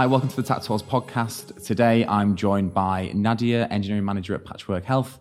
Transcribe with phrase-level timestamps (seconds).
[0.00, 1.62] Hi, welcome to the Tactiles podcast.
[1.62, 5.18] Today I'm joined by Nadia, engineering manager at Patchwork Health.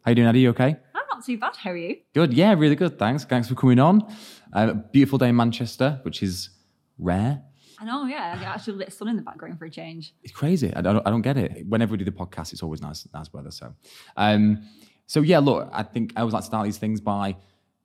[0.00, 0.40] How you doing, Nadia?
[0.40, 0.74] You okay?
[0.94, 1.54] I'm not too bad.
[1.54, 1.96] How are you?
[2.14, 2.32] Good.
[2.32, 2.98] Yeah, really good.
[2.98, 3.26] Thanks.
[3.26, 4.10] Thanks for coming on.
[4.50, 6.48] Uh, beautiful day in Manchester, which is
[6.96, 7.42] rare.
[7.78, 8.38] I know, yeah.
[8.40, 10.14] I actually lit sun in the background for a change.
[10.22, 10.74] It's crazy.
[10.74, 11.66] I don't, I don't get it.
[11.68, 13.50] Whenever we do the podcast, it's always nice, nice weather.
[13.50, 13.74] So,
[14.16, 14.66] um,
[15.08, 15.40] so yeah.
[15.40, 17.36] Look, I think I always like to start these things by.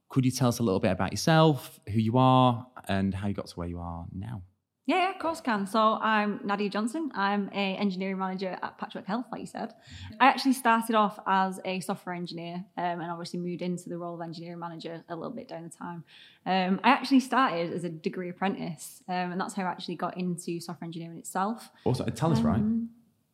[0.08, 3.34] Could you tell us a little bit about yourself, who you are, and how you
[3.34, 4.44] got to where you are now?
[4.88, 5.68] Yeah, of course can.
[5.68, 7.12] So I'm Nadia Johnson.
[7.14, 9.74] I'm a engineering manager at Patchwork Health, like you said.
[10.18, 14.16] I actually started off as a software engineer um, and obviously moved into the role
[14.16, 16.06] of engineering manager a little bit down the time.
[16.46, 20.16] Um, I actually started as a degree apprentice, um, and that's how I actually got
[20.18, 21.70] into software engineering itself.
[21.84, 22.64] Also, tell us, right?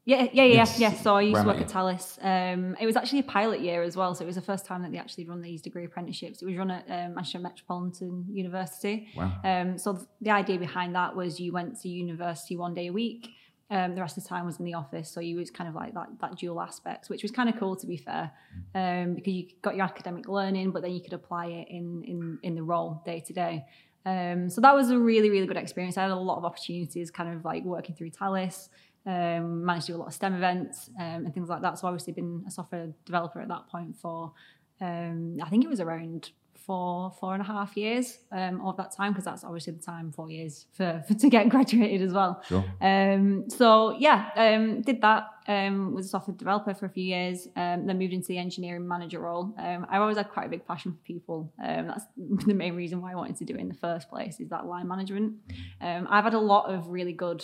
[0.05, 0.80] Yeah, yeah, yeah, Yes.
[0.80, 0.91] yeah.
[0.93, 2.20] So I used Where to work at Talis.
[2.21, 4.81] Um, it was actually a pilot year as well, so it was the first time
[4.81, 6.41] that they actually run these degree apprenticeships.
[6.41, 9.07] It was run at um, Manchester Metropolitan University.
[9.15, 9.31] Wow.
[9.46, 12.91] Um, so th- the idea behind that was you went to university one day a
[12.93, 13.29] week.
[13.71, 15.74] Um, the rest of the time was in the office, so you was kind of
[15.74, 18.29] like that that dual aspect, which was kind of cool to be fair,
[18.76, 22.40] um, because you got your academic learning, but then you could apply it in in
[22.43, 23.65] in the role day to day.
[24.05, 25.98] Um, so that was a really really good experience.
[25.98, 28.70] I had a lot of opportunities, kind of like working through Talis,
[29.05, 31.77] um, managed to do a lot of STEM events um, and things like that.
[31.79, 34.34] So obviously been a software developer at that point for
[34.82, 36.32] um, I think it was around
[36.65, 40.12] four four and a half years um, of that time because that's obviously the time
[40.12, 42.41] four years for, for to get graduated as well.
[42.48, 42.63] Sure.
[42.81, 45.27] Um, so yeah, um, did that.
[45.46, 47.48] Um, was a software developer for a few years.
[47.57, 49.54] Um, then moved into the engineering manager role.
[49.57, 51.51] Um, I've always had quite a big passion for people.
[51.62, 52.05] Um, that's
[52.46, 54.40] the main reason why I wanted to do it in the first place.
[54.40, 55.35] Is that line management.
[55.81, 57.43] Um, I've had a lot of really good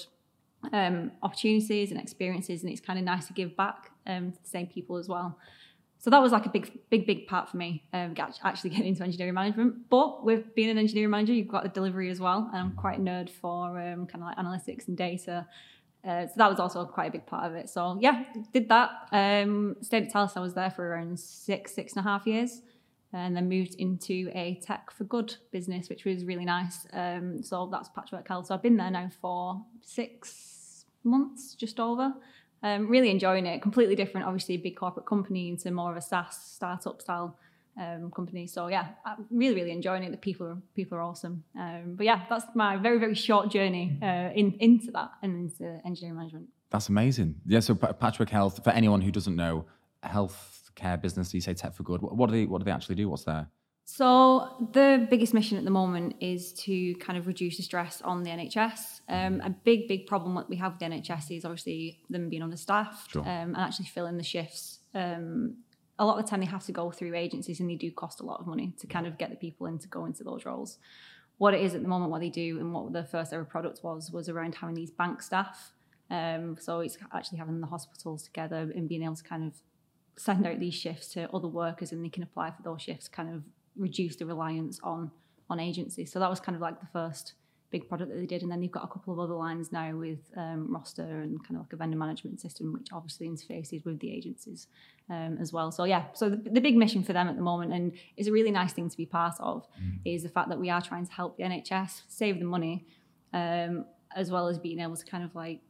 [0.74, 4.50] um, opportunities and experiences, and it's kind of nice to give back um, to the
[4.50, 5.38] same people as well.
[6.02, 9.04] So that was like a big, big, big part for me, um, actually getting into
[9.04, 9.90] engineering management.
[9.90, 13.00] But with being an engineering manager, you've got the delivery as well, and I'm quite
[13.00, 15.46] a nerd for um, kind of like analytics and data.
[16.08, 17.70] Uh, so that was also quite a big part of it.
[17.70, 18.92] So yeah, did that.
[19.12, 20.38] Um, stayed at Talis.
[20.38, 22.62] I was there for around six, six and a half years,
[23.14, 26.86] and then moved into a tech for good business, which was really nice.
[26.94, 28.48] Um, so that's Patchwork Health.
[28.48, 32.14] So I've been there now for six months, just over.
[32.62, 33.62] Um, really enjoying it.
[33.62, 37.38] Completely different, obviously, big corporate company into more of a SaaS startup style
[37.80, 38.46] um, company.
[38.48, 40.12] So yeah, I'm really, really enjoying it.
[40.12, 41.44] The people are people are awesome.
[41.58, 45.80] Um, but yeah, that's my very, very short journey uh, in into that and into
[45.86, 46.48] engineering management.
[46.70, 47.36] That's amazing.
[47.46, 47.62] Yeah.
[47.62, 49.66] So Patchwork Health, for anyone who doesn't know,
[50.04, 51.34] health care business.
[51.34, 52.02] You say tech for good.
[52.02, 52.46] What, what do they?
[52.46, 53.10] What do they actually do?
[53.10, 53.48] What's there?
[53.92, 58.22] So the biggest mission at the moment is to kind of reduce the stress on
[58.22, 59.02] the NHS.
[59.10, 62.44] Um, a big, big problem that we have with the NHS is obviously them being
[62.44, 63.24] understaffed Sure.
[63.24, 64.82] um, and actually filling the shifts.
[64.94, 65.56] Um,
[65.98, 68.22] a lot of the time they have to go through agencies and they do cost
[68.22, 70.46] a lot of money to kind of get the people in to go into those
[70.46, 70.78] roles.
[71.40, 73.80] What it is at the moment, what they do and what the first ever product
[73.84, 75.72] was, was around having these bank staff.
[76.12, 79.56] Um, so it's actually having the hospitals together and being able to kind of
[80.20, 83.34] send out these shifts to other workers and they can apply for those shifts, kind
[83.34, 83.42] of
[83.78, 85.12] reduce the reliance on
[85.50, 86.12] on agencies.
[86.12, 87.34] So that was kind of like the first
[87.72, 89.96] big product that they did, and then they've got a couple of other lines now
[89.96, 94.00] with um, roster and kind of like a vendor management system, which obviously interfaces with
[94.00, 94.68] the agencies
[95.10, 95.72] um, as well.
[95.72, 98.32] So yeah, so the, the big mission for them at the moment, and it's a
[98.32, 99.68] really nice thing to be part of,
[100.04, 102.86] is the fact that we are trying to help the NHS save the money,
[103.34, 103.86] um,
[104.16, 105.62] as well as being able to kind of like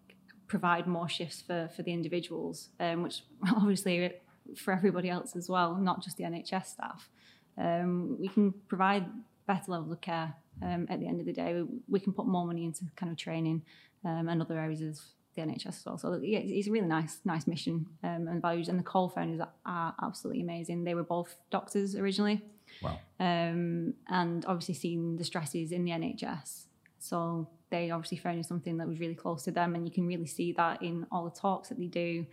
[0.47, 3.23] provide more shifts for for the individuals, um, which
[3.55, 4.13] obviously
[4.57, 7.09] for everybody else as well, not just the NHS staff.
[7.57, 9.05] Um, we can provide
[9.47, 10.33] better levels of care.
[10.61, 13.11] Um, at the end of the day, we, we can put more money into kind
[13.11, 13.63] of training
[14.03, 14.99] um, and other areas of
[15.35, 15.97] the NHS as well.
[15.97, 18.67] So yeah, it's, a really nice, nice mission um, and values.
[18.67, 20.83] And the call founders are, absolutely amazing.
[20.83, 22.41] They were both doctors originally,
[22.81, 22.99] Wow.
[23.19, 26.65] um, and obviously seen the stresses in the NHS.
[26.99, 30.25] So they obviously found something that was really close to them, and you can really
[30.27, 32.25] see that in all the talks that they do,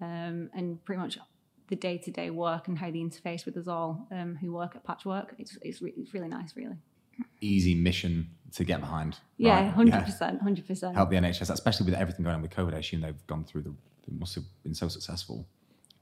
[0.00, 1.18] um, and pretty much
[1.68, 5.34] the day-to-day work and how they interface with us all um, who work at Patchwork.
[5.38, 6.76] It's it's, re- it's really nice, really.
[7.40, 9.18] Easy mission to get behind.
[9.36, 10.96] Yeah, hundred percent, hundred percent.
[10.96, 12.74] Help the NHS, especially with everything going on with COVID.
[12.74, 13.74] I assume they've gone through the.
[14.06, 15.46] They must have been so successful.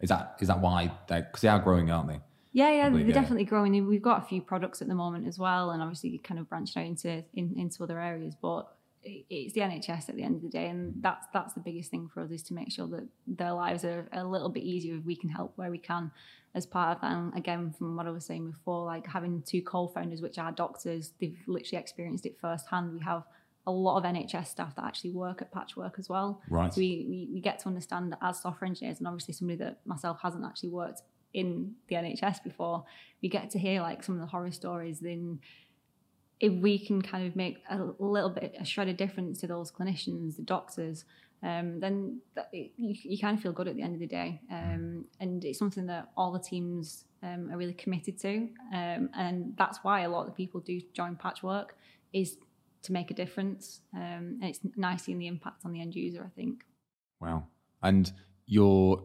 [0.01, 1.21] Is that is that why they?
[1.21, 2.21] Because they are growing, aren't they?
[2.55, 3.21] Yeah, yeah, believe, they're yeah.
[3.21, 3.87] definitely growing.
[3.87, 6.49] We've got a few products at the moment as well, and obviously you kind of
[6.49, 8.35] branching out into in, into other areas.
[8.41, 8.69] But
[9.05, 12.09] it's the NHS at the end of the day, and that's that's the biggest thing
[12.13, 15.05] for us is to make sure that their lives are a little bit easier if
[15.05, 16.11] we can help where we can
[16.55, 17.13] as part of that.
[17.13, 21.13] And again, from what I was saying before, like having two co-founders, which are doctors,
[21.21, 22.93] they've literally experienced it firsthand.
[22.93, 23.25] We have
[23.67, 26.43] a lot of NHS staff that actually work at Patchwork as well.
[26.51, 26.73] Right.
[26.73, 30.19] So we, we, we get to understand as software engineers, and obviously somebody that myself
[30.23, 31.03] hasn't actually worked
[31.35, 32.85] in the NHS before,
[33.23, 35.01] we get to hear like some of the horror stories.
[35.01, 35.41] Then
[36.43, 39.71] if we can kind of make a little bit a shred of difference to those
[39.71, 41.05] clinicians, the doctors,
[41.45, 44.41] um, then that, you, you kind of feel good at the end of the day.
[44.51, 48.49] Um, and it's something that all the teams um, are really committed to.
[48.75, 51.77] Um, and that's why a lot of people do join Patchwork
[52.13, 52.39] is
[52.83, 53.83] to make a difference.
[53.95, 56.65] Um, and it's nice seeing the impact on the end user, I think.
[57.21, 57.45] Wow.
[57.85, 58.13] And
[58.47, 59.05] you're,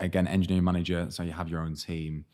[0.00, 2.26] again, engineering manager, so you have your own team.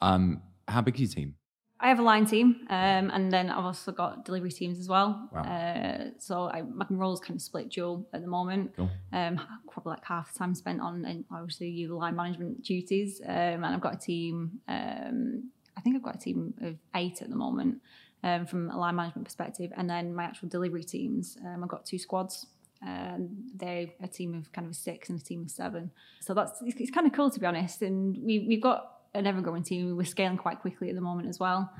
[0.00, 1.34] Um, how big is your team?
[1.80, 5.28] I have a line team, um, and then I've also got delivery teams as well.
[5.32, 5.42] Wow.
[5.42, 8.74] Uh, so I, my role is kind of split dual at the moment.
[8.74, 8.90] Cool.
[9.12, 9.40] Um,
[9.70, 13.20] probably like half the time spent on, and obviously, you the line management duties.
[13.24, 14.60] Um, and I've got a team.
[14.66, 17.80] Um, I think I've got a team of eight at the moment
[18.24, 21.36] um, from a line management perspective, and then my actual delivery teams.
[21.46, 22.46] Um, I've got two squads.
[22.84, 25.90] Um, they're a team of kind of six and a team of seven.
[26.20, 27.82] So that's it's, it's kind of cool to be honest.
[27.82, 29.96] And we we've got an ever growing team.
[29.96, 31.70] We're scaling quite quickly at the moment as well.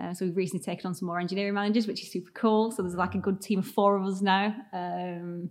[0.00, 2.70] Uh, so we've recently taken on some more engineering managers, which is super cool.
[2.70, 4.54] So there's like a good team of four of us now.
[4.72, 5.50] Um,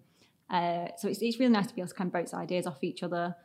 [0.49, 2.83] uh, so it's, it's really nice to be able to kind of bounce ideas off
[2.83, 3.35] each other.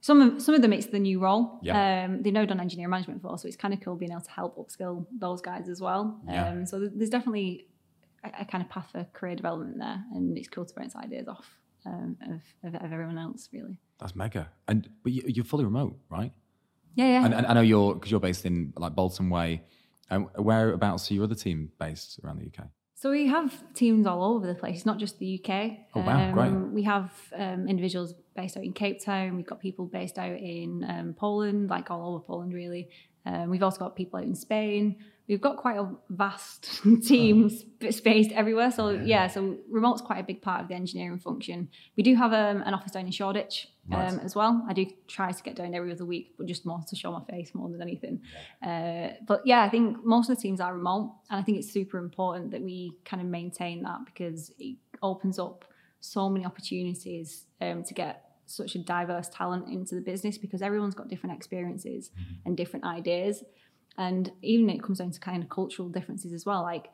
[0.00, 1.58] Some of, some of them it's the new role.
[1.62, 2.04] Yeah.
[2.04, 4.30] Um, they've never done engineering management before, so it's kind of cool being able to
[4.30, 6.20] help upskill those guys as well.
[6.26, 6.48] Yeah.
[6.48, 7.66] Um, so there's definitely
[8.24, 11.28] a, a kind of path for career development there, and it's cool to bounce ideas
[11.28, 11.50] off
[11.84, 13.78] um, of, of, of everyone else, really.
[13.98, 14.48] That's mega.
[14.68, 16.32] And but you, you're fully remote, right?
[16.96, 17.24] Yeah, yeah.
[17.24, 19.62] And, and I know you're because you're based in like Bolton Way.
[20.10, 22.68] Um, whereabouts are your other team based around the UK?
[22.94, 25.72] So we have teams all over the place, not just the UK.
[25.94, 26.50] Oh, wow, great.
[26.50, 29.36] We have um, individuals based out in Cape Town.
[29.36, 32.88] We've got people based out in um, Poland, like all over Poland, really.
[33.26, 34.96] Um, we've also got people out in Spain.
[35.28, 38.70] We've got quite a vast team sp- spaced everywhere.
[38.70, 39.26] So yeah.
[39.26, 41.68] so remote's quite a big part of the engineering function.
[41.96, 44.12] We do have um, an office down in Shoreditch Nice.
[44.12, 44.64] um, as well.
[44.68, 47.22] I do try to get down every other week, but just more to show my
[47.24, 48.20] face more than anything.
[48.62, 51.72] Uh, but yeah, I think most of the teams are remote, and I think it's
[51.72, 55.64] super important that we kind of maintain that because it opens up
[56.00, 60.94] so many opportunities um, to get such a diverse talent into the business because everyone's
[60.94, 62.10] got different experiences
[62.44, 63.42] and different ideas,
[63.98, 66.62] and even it comes down to kind of cultural differences as well.
[66.62, 66.88] Like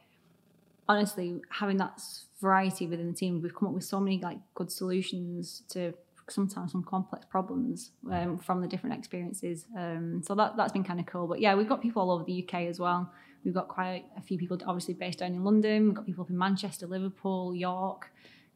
[0.89, 2.01] honestly, having that
[2.41, 5.95] variety within the team, we've come up with so many like good solutions to
[6.31, 9.67] sometimes some complex problems um, from the different experiences.
[9.77, 11.27] Um, so that that's been kind of cool.
[11.27, 13.11] But yeah, we've got people all over the UK as well.
[13.45, 15.87] We've got quite a few people obviously based down in London.
[15.87, 18.13] We've got people up in Manchester, Liverpool, York.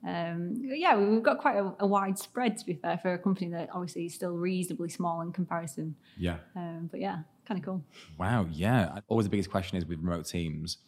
[0.07, 3.19] Um, yeah, we- we've got quite a, a wide spread to be fair for a
[3.19, 5.97] company that obviously is still reasonably small in comparison.
[6.17, 6.37] Yeah.
[6.55, 7.85] Um, but yeah, kind of cool.
[8.19, 8.47] Wow.
[8.51, 9.01] Yeah.
[9.09, 10.79] Always the biggest question is with remote teams,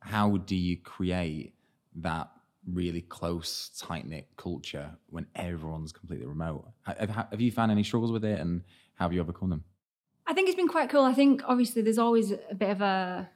[0.00, 1.54] how do you create
[1.96, 2.30] that
[2.72, 6.68] really close, tight knit culture when everyone's completely remote?
[6.82, 8.62] Have, have- you found any struggles with it, and
[8.94, 9.64] how have you overcome them?
[10.26, 11.04] I think it's been quite cool.
[11.04, 13.30] I think obviously there's always a bit of a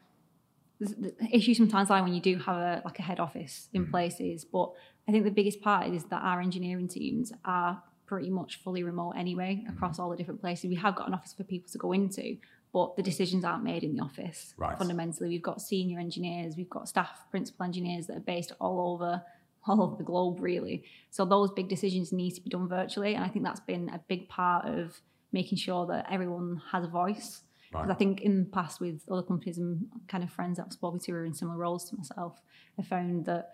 [1.31, 3.90] issue sometimes like when you do have a like a head office in mm-hmm.
[3.90, 4.72] places, but
[5.06, 9.12] I think the biggest part is that our engineering teams are pretty much fully remote
[9.12, 9.76] anyway mm-hmm.
[9.76, 10.69] across all the different places.
[10.69, 12.38] We have got an office for people to go into,
[12.72, 14.55] but the decisions aren't made in the office.
[14.56, 14.76] Right.
[14.78, 19.22] Fundamentally, we've got senior engineers, we've got staff, principal engineers that are based all over
[19.67, 20.84] all over the globe, really.
[21.11, 24.00] So those big decisions need to be done virtually, and I think that's been a
[24.08, 25.00] big part of
[25.32, 27.43] making sure that everyone has a voice.
[27.70, 30.72] Because I think in the past with other companies and kind of friends that I've
[30.72, 32.41] spoken to who are in similar roles to myself,
[32.79, 33.50] I found that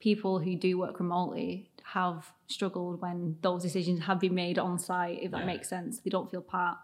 [0.00, 5.20] people who do work remotely have struggled when those decisions have been made on site,
[5.22, 5.46] if that Yeah.
[5.46, 6.00] makes sense.
[6.00, 6.76] They don't feel part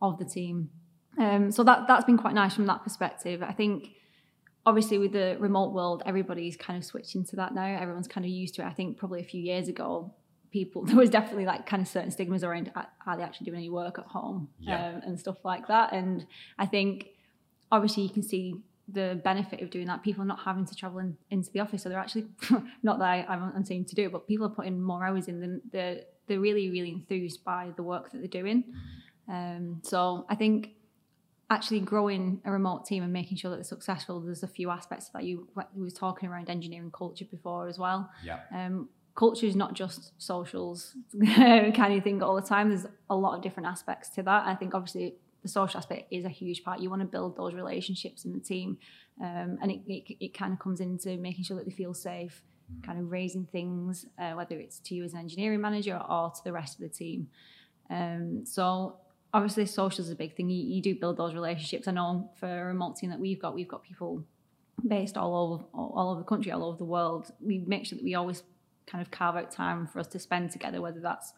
[0.00, 0.70] of the team.
[1.16, 3.42] Um, so that that's been quite nice from that perspective.
[3.42, 3.90] I think
[4.66, 7.64] obviously with the remote world, everybody's kind of switching to that now.
[7.66, 8.66] Everyone's kind of used to it.
[8.66, 10.14] I think probably a few years ago,
[10.50, 13.70] people there was definitely like kind of certain stigmas around are- they actually doing any
[13.70, 14.88] work at home Yeah.
[14.96, 15.92] um, and stuff like that.
[15.92, 16.26] And
[16.58, 17.08] I think
[17.72, 18.54] obviously you can see
[18.90, 20.02] the benefit of doing that.
[20.02, 22.26] People not having to travel in, into the office, so they're actually
[22.82, 25.28] not that I, I'm, I'm saying to do it, but people are putting more hours
[25.28, 25.40] in.
[25.40, 28.64] Than they're they're really really enthused by the work that they're doing.
[29.28, 30.70] Um, so I think
[31.50, 35.08] actually growing a remote team and making sure that they're successful, there's a few aspects
[35.10, 38.10] that you we was talking around engineering culture before as well.
[38.22, 38.40] Yeah.
[38.54, 42.68] Um, culture is not just socials kind of thing all the time.
[42.68, 44.46] There's a lot of different aspects to that.
[44.46, 46.80] I think obviously the social aspect is a huge part.
[46.80, 48.78] You want to build those relationships in the team,
[49.20, 52.42] um, and it, it, it kind of comes into making sure that they feel safe,
[52.82, 56.40] kind of raising things, uh, whether it's to you as an engineering manager or to
[56.44, 57.28] the rest of the team.
[57.90, 58.96] Um, so
[59.32, 60.48] obviously social is a big thing.
[60.50, 61.88] You, you do build those relationships.
[61.88, 64.24] I know for a remote team that we've got, we've got people
[64.86, 67.30] based all over all, over the country, all over the world.
[67.40, 68.42] We make sure that we always
[68.86, 71.32] kind of carve out time for us to spend together, whether that's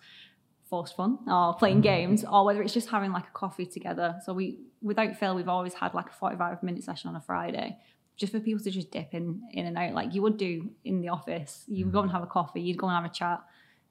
[0.68, 4.20] forced fun or playing games or whether it's just having like a coffee together.
[4.24, 7.76] So we without fail we've always had like a 45 minute session on a Friday
[8.16, 11.00] just for people to just dip in in and out like you would do in
[11.00, 11.64] the office.
[11.66, 13.40] You would go and have a coffee, you'd go and have a chat.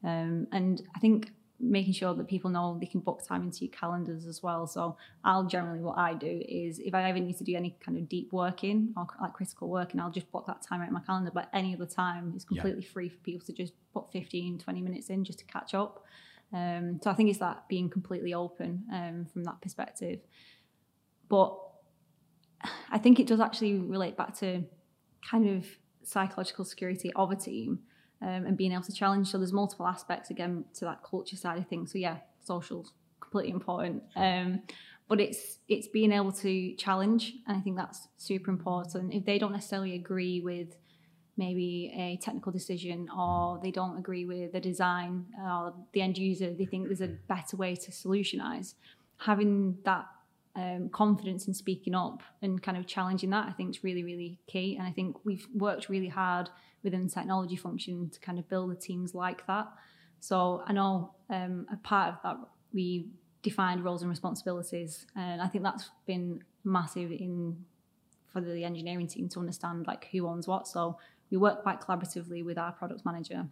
[0.03, 3.71] Um, and I think making sure that people know they can book time into your
[3.71, 4.65] calendars as well.
[4.65, 7.97] So I'll generally what I do is if I ever need to do any kind
[7.97, 11.01] of deep working or like critical working, I'll just block that time out in my
[11.01, 11.31] calendar.
[11.33, 12.91] But any other time is completely yeah.
[12.91, 16.05] free for people to just put 15, 20 minutes in just to catch up.
[16.53, 20.19] Um, so I think it's that being completely open um, from that perspective.
[21.27, 21.57] But
[22.91, 24.63] I think it does actually relate back to
[25.29, 25.65] kind of
[26.03, 27.79] psychological security of a team
[28.21, 29.29] um, and being able to challenge.
[29.29, 31.91] So there's multiple aspects again to that culture side of things.
[31.91, 34.03] So yeah, social's completely important.
[34.15, 34.61] Um,
[35.07, 39.13] but it's it's being able to challenge, and I think that's super important.
[39.13, 40.75] If they don't necessarily agree with
[41.35, 46.53] maybe a technical decision or they don't agree with the design or the end user,
[46.53, 48.75] they think there's a better way to solutionize.
[49.17, 50.05] Having that
[50.55, 54.39] um, confidence in speaking up and kind of challenging that, I think is really, really
[54.47, 54.75] key.
[54.77, 56.49] And I think we've worked really hard
[56.83, 59.67] within the technology function to kind of build the teams like that.
[60.19, 62.37] So I know um, a part of that
[62.73, 63.07] we
[63.41, 67.65] defined roles and responsibilities, and I think that's been massive in
[68.31, 70.67] for the engineering team to understand like who owns what.
[70.67, 70.97] So
[71.31, 73.47] we work quite collaboratively with our product manager.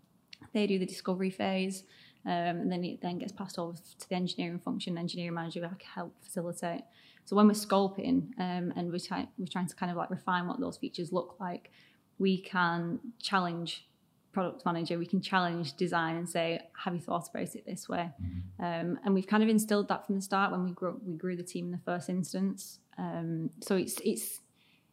[0.53, 1.83] They do the discovery phase,
[2.27, 4.98] um, and then it then gets passed over to the engineering function.
[4.98, 6.81] Engineering manager will help facilitate.
[7.24, 9.00] So when we're scoping um, and we're,
[9.38, 11.72] we're trying to kind of like refine what those features look like,
[12.19, 13.88] we can challenge
[14.34, 18.12] product manager, we can challenge design and say, have you thought about it this way?
[18.22, 18.63] Mm-hmm.
[18.63, 21.36] Um, and we've kind of instilled that from the start when we grew we grew
[21.38, 22.79] the team in the first instance.
[22.98, 24.41] Um, so it's it's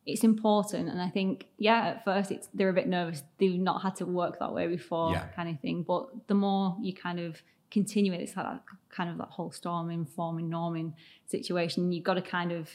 [0.06, 3.22] it's important, and I think yeah, at first it's they're a bit nervous.
[3.38, 5.26] They've not had to work that way before, yeah.
[5.28, 5.82] kind of thing.
[5.82, 9.50] But the more you kind of continue it, it's like that kind of that whole
[9.50, 10.92] storming, forming, norming
[11.26, 11.92] situation.
[11.92, 12.68] You've got to kind of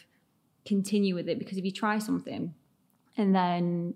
[0.65, 2.53] continue with it because if you try something
[3.17, 3.93] and then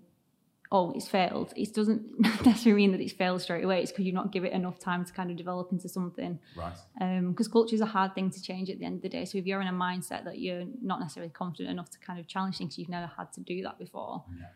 [0.72, 1.52] oh, it's failed.
[1.56, 3.82] It doesn't necessarily mean that it's failed straight away.
[3.82, 6.38] It's because you've not give it enough time to kind of develop into something.
[6.56, 6.76] Right.
[7.28, 9.24] Because um, culture is a hard thing to change at the end of the day.
[9.24, 12.26] So if you're in a mindset that you're not necessarily confident enough to kind of
[12.26, 14.24] challenge things, you've never had to do that before.
[14.36, 14.46] Yeah.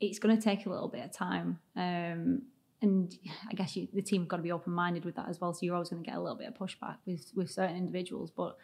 [0.00, 1.58] It's going to take a little bit of time.
[1.76, 2.42] Um,
[2.80, 3.12] and
[3.50, 5.52] I guess you, the team have got to be open minded with that as well.
[5.52, 8.30] So you're always going to get a little bit of pushback with with certain individuals,
[8.30, 8.56] but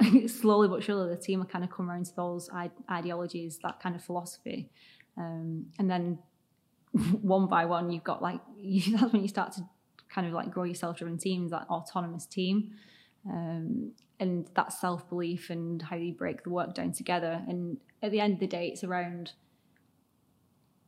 [0.26, 2.50] slowly but surely the team will kind of come around to those
[2.90, 4.70] ideologies, that kind of philosophy,
[5.16, 6.18] um, and then
[7.20, 9.62] one by one, you've got like, you, that's when you start to
[10.08, 12.72] kind of like grow your self driven teams, that autonomous team.
[13.28, 17.42] Um, and that self belief and how you break the work down together.
[17.48, 19.32] And at the end of the day, it's around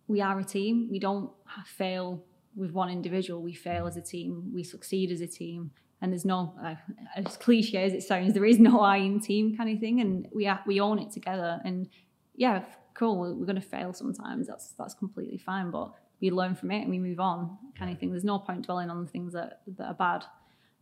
[0.07, 0.89] we are a team.
[0.91, 1.31] We don't
[1.65, 2.23] fail
[2.55, 3.43] with one individual.
[3.43, 4.53] We fail as a team.
[4.53, 5.71] We succeed as a team.
[6.01, 6.75] And there's no, uh,
[7.17, 10.01] as cliche as it sounds, there is no I in team kind of thing.
[10.01, 11.61] And we are, we own it together.
[11.65, 11.89] And
[12.37, 12.65] yeah,
[12.95, 14.47] cool, we're going to fail sometimes.
[14.47, 17.99] That's that's completely fine, but we learn from it and we move on, kind of
[17.99, 18.11] thing.
[18.11, 20.25] There's no point dwelling on the things that that are bad.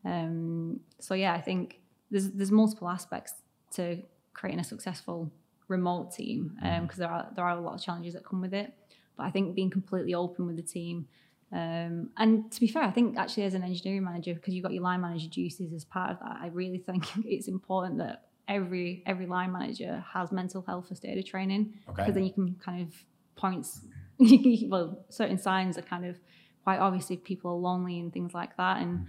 [0.05, 3.35] Um, so yeah, I think there's there's multiple aspects
[3.73, 4.03] to
[4.35, 5.31] creating a successful
[5.69, 6.97] remote team because um, mm.
[6.97, 8.73] there are there are a lot of challenges that come with it.
[9.17, 11.09] But I think being completely open with the team.
[11.53, 14.73] Um, and to be fair, I think actually as an engineering manager, because you've got
[14.73, 19.03] your line manager duties as part of that, I really think it's important that every
[19.07, 21.75] every line manager has mental health first aider training.
[21.87, 22.13] Because okay.
[22.13, 22.95] then you can kind of
[23.35, 23.81] points
[24.69, 26.17] well certain signs are kind of
[26.65, 28.83] quite obvious if people are lonely and things like that.
[28.83, 29.07] And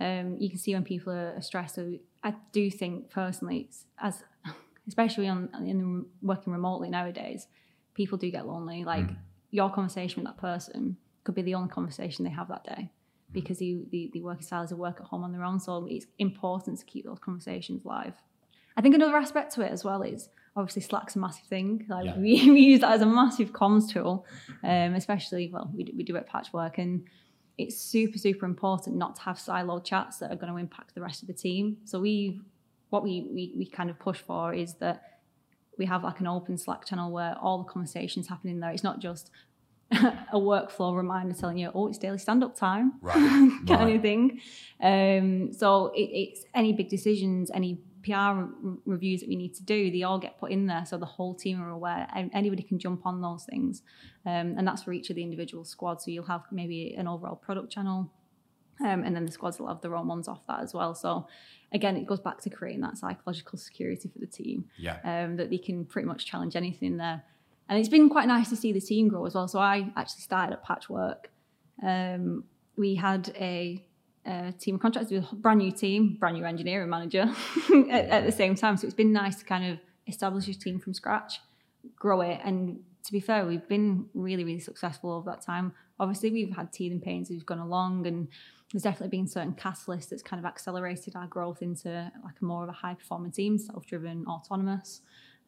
[0.00, 1.74] um, you can see when people are stressed.
[1.74, 1.94] So
[2.24, 3.70] i do think personally
[4.00, 4.24] as
[4.88, 7.46] especially on in working remotely nowadays
[7.98, 8.84] people do get lonely.
[8.84, 9.16] Like mm.
[9.50, 13.32] your conversation with that person could be the only conversation they have that day mm.
[13.32, 15.58] because the, the, the working styles of work at home on their own.
[15.60, 18.14] So it's important to keep those conversations live
[18.78, 21.84] I think another aspect to it as well is obviously Slack's a massive thing.
[21.88, 22.16] Like yeah.
[22.16, 24.24] we, we use that as a massive comms tool,
[24.62, 27.04] um, especially well we do, we do it patchwork and
[27.58, 31.00] it's super super important not to have siloed chats that are going to impact the
[31.00, 31.78] rest of the team.
[31.84, 32.40] So we
[32.90, 35.02] what we, we we kind of push for is that
[35.76, 38.70] we have like an open Slack channel where all the conversations happen in there.
[38.70, 39.32] It's not just
[39.90, 43.14] a workflow reminder telling you, oh, it's daily stand up time, right.
[43.66, 43.96] kind right.
[43.96, 44.40] of thing.
[44.80, 48.50] Um, so it, it's any big decisions, any PR
[48.86, 51.34] reviews that we need to do, they all get put in there so the whole
[51.34, 52.08] team are aware.
[52.32, 53.82] Anybody can jump on those things.
[54.26, 56.04] Um, and that's for each of the individual squads.
[56.04, 58.10] So you'll have maybe an overall product channel,
[58.80, 60.94] um, and then the squads will have their own ones off that as well.
[60.94, 61.26] So
[61.72, 64.66] again, it goes back to creating that psychological security for the team.
[64.78, 64.98] Yeah.
[65.04, 67.24] Um, that they can pretty much challenge anything there.
[67.68, 69.46] And it's been quite nice to see the team grow as well.
[69.48, 71.30] So I actually started at Patchwork.
[71.82, 72.44] Um,
[72.76, 73.84] we had a
[74.28, 77.22] uh, team of contractors with a brand new team, brand new engineering manager
[77.90, 78.76] at, at, the same time.
[78.76, 81.40] So it's been nice to kind of establish a team from scratch
[81.96, 82.40] grow it.
[82.44, 85.72] And to be fair, we've been really, really successful over that time.
[86.00, 88.28] Obviously, we've had teething pains as we've gone along, and
[88.72, 92.62] there's definitely been certain catalysts that's kind of accelerated our growth into like a more
[92.62, 95.00] of a high performing team, self driven, autonomous.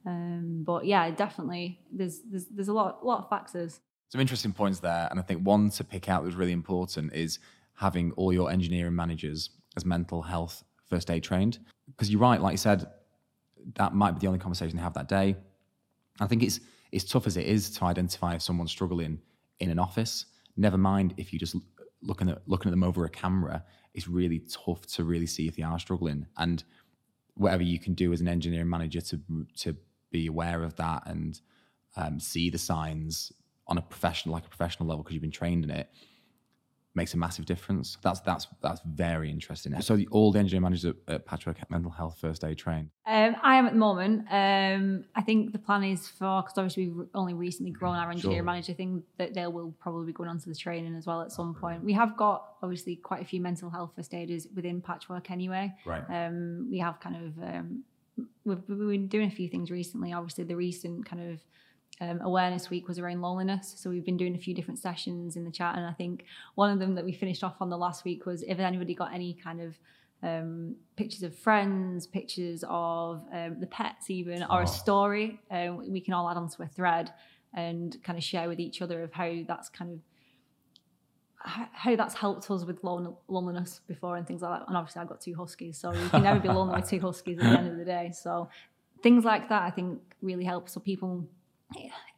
[0.07, 3.81] Um, but yeah, definitely, there's there's there's a lot lot of factors.
[4.09, 7.13] Some interesting points there, and I think one to pick out that was really important
[7.15, 7.39] is
[7.81, 11.59] having all your engineering managers as mental health first aid trained.
[11.87, 12.87] Because you're right, like you said,
[13.77, 15.35] that might be the only conversation they have that day.
[16.21, 16.61] I think it's
[16.93, 19.21] it's tough as it is to identify if someone's struggling
[19.61, 20.27] in an office.
[20.57, 21.57] Never mind if you just
[22.03, 23.65] looking at looking at them over a camera.
[23.95, 26.27] It's really tough to really see if they are struggling.
[26.37, 26.63] And
[27.35, 29.21] whatever you can do as an engineering manager to
[29.57, 29.75] to
[30.11, 31.41] be aware of that and
[31.97, 33.33] um, see the signs
[33.67, 35.89] on a professional like a professional level because you've been trained in it
[36.95, 37.97] makes a massive difference.
[38.03, 39.81] That's that's that's very interesting.
[39.81, 42.91] So the, all the engineering managers at, at Patchwork Mental Health First Aid trained.
[43.07, 44.27] Um, I am at the moment.
[44.31, 48.39] Um, I think the plan is for because obviously we've only recently grown our engineer
[48.39, 48.45] sure.
[48.45, 51.33] manager thing that they will probably be going on to the training as well at
[51.33, 51.85] some point.
[51.85, 55.73] We have got obviously quite a few mental health first aiders within Patchwork anyway.
[55.87, 56.05] Right.
[56.09, 57.85] Um, we have kind of um,
[58.45, 60.13] we've, we've been doing a few things recently.
[60.13, 61.41] Obviously, the recent kind of
[62.01, 63.75] um, awareness week was around loneliness.
[63.77, 66.71] So we've been doing a few different sessions in the chat, and I think one
[66.71, 69.35] of them that we finished off on the last week was if anybody got any
[69.35, 69.79] kind of
[70.23, 74.65] um, pictures of friends, pictures of um, the pets, even, or oh.
[74.65, 77.13] a story, um, we can all add onto a thread
[77.55, 79.99] and kind of share with each other of how that's kind of
[81.43, 84.69] how that's helped us with loneliness before and things like that.
[84.69, 87.39] And obviously, I've got two huskies, so you can never be lonely with two huskies
[87.39, 88.13] at the end of the day.
[88.13, 88.51] So
[89.03, 90.69] things like that, I think, really help.
[90.69, 91.27] So people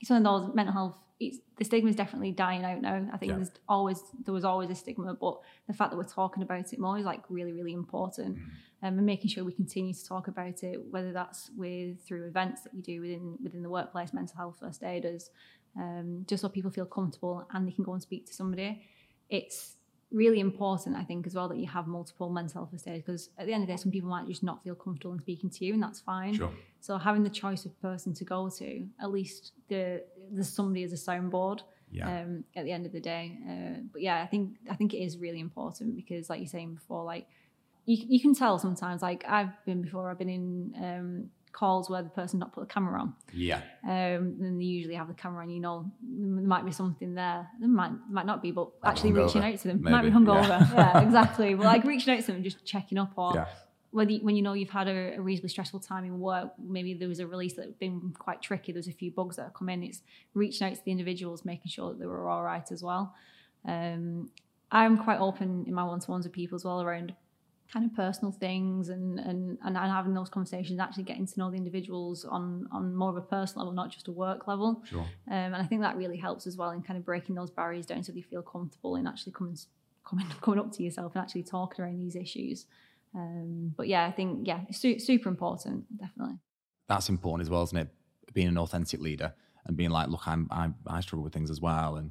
[0.00, 0.96] it's one of those mental health.
[1.18, 3.06] the stigma is definitely dying out now.
[3.12, 3.36] I think yeah.
[3.36, 6.78] there's always there was always a stigma, but the fact that we're talking about it
[6.78, 8.42] more is like really really important, mm.
[8.82, 12.62] um, and making sure we continue to talk about it, whether that's with through events
[12.62, 15.30] that you do within within the workplace, mental health first aiders,
[15.76, 18.82] um, just so people feel comfortable and they can go and speak to somebody.
[19.28, 19.76] It's
[20.12, 23.46] really important, I think, as well that you have multiple mental health aid because at
[23.46, 25.64] the end of the day, some people might just not feel comfortable in speaking to
[25.64, 26.34] you, and that's fine.
[26.34, 26.52] Sure.
[26.80, 30.92] So having the choice of person to go to, at least the, there's somebody as
[30.92, 31.60] a soundboard.
[31.90, 32.22] Yeah.
[32.22, 35.04] Um, at the end of the day, uh, but yeah, I think I think it
[35.04, 37.26] is really important because, like you're saying before, like
[37.86, 39.02] you you can tell sometimes.
[39.02, 42.72] Like I've been before, I've been in um, calls where the person not put the
[42.72, 43.14] camera on.
[43.32, 43.60] Yeah.
[43.84, 45.50] Um, and they usually have the camera on.
[45.50, 47.48] You know, there might be something there.
[47.60, 49.92] There might might not be, but actually reaching out to them Maybe.
[49.92, 50.48] might be hungover.
[50.48, 51.54] Yeah, yeah exactly.
[51.54, 53.46] But like reaching out to them and just checking up, or yeah.
[53.90, 56.94] whether you, when you know you've had a, a, reasonably stressful time in work, maybe
[56.94, 58.72] there was a release that's been quite tricky.
[58.72, 59.82] There's a few bugs that have come in.
[59.82, 60.02] It's
[60.34, 63.14] reaching out to the individuals, making sure that they were all right as well.
[63.64, 64.30] Um,
[64.72, 67.14] I'm quite open in my one-to-ones with people as well around
[67.72, 71.56] kind of personal things and, and and having those conversations, actually getting to know the
[71.56, 74.82] individuals on on more of a personal level, not just a work level.
[74.84, 75.00] Sure.
[75.00, 77.86] Um, and I think that really helps as well in kind of breaking those barriers
[77.86, 79.56] down so you feel comfortable in actually coming
[80.04, 82.66] coming coming up to yourself and actually talking around these issues.
[83.14, 86.36] Um, but yeah, I think yeah, su- super important, definitely.
[86.88, 87.88] That's important as well, isn't it?
[88.34, 89.34] Being an authentic leader
[89.66, 92.10] and being like, look, I'm, I'm I struggle with things as well, and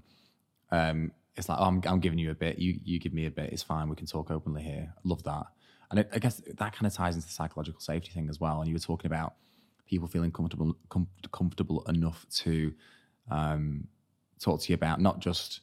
[0.71, 3.32] um, it's like, oh, I'm, I'm giving you a bit, you you give me a
[3.32, 3.52] bit.
[3.54, 3.89] It's fine.
[3.89, 4.94] We can talk openly here.
[4.96, 5.46] I love that.
[5.89, 8.60] And it, I guess that kind of ties into the psychological safety thing as well.
[8.60, 9.36] And you were talking about
[9.88, 12.74] people feeling comfortable com- comfortable enough to
[13.30, 13.88] um,
[14.39, 15.62] talk to you about not just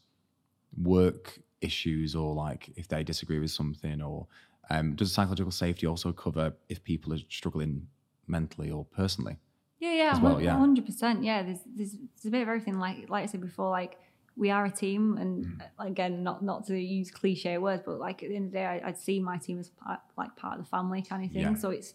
[0.76, 4.26] work issues or like if they disagree with something or
[4.70, 7.86] um, does psychological safety also cover if people are struggling
[8.26, 9.38] mentally or personally?
[9.80, 11.22] Yeah, yeah, well, yeah, hundred percent.
[11.22, 12.78] Yeah, there's, there's there's a bit of everything.
[12.78, 13.96] Like like I said before, like
[14.38, 15.60] we are a team, and mm.
[15.78, 18.80] again, not not to use cliche words, but like at the end of the day,
[18.82, 21.42] I, would see my team as part, like part of the family kind of thing.
[21.42, 21.54] Yeah.
[21.54, 21.94] So it's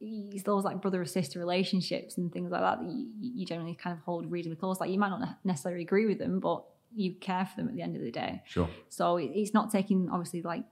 [0.00, 3.74] it's those like brother or sister relationships and things like that that you, you generally
[3.74, 4.80] kind of hold reasonably close.
[4.80, 6.64] Like you might not necessarily agree with them, but
[6.94, 8.42] you care for them at the end of the day.
[8.46, 8.68] Sure.
[8.88, 10.64] So it's not taking obviously like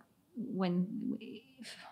[0.48, 1.18] when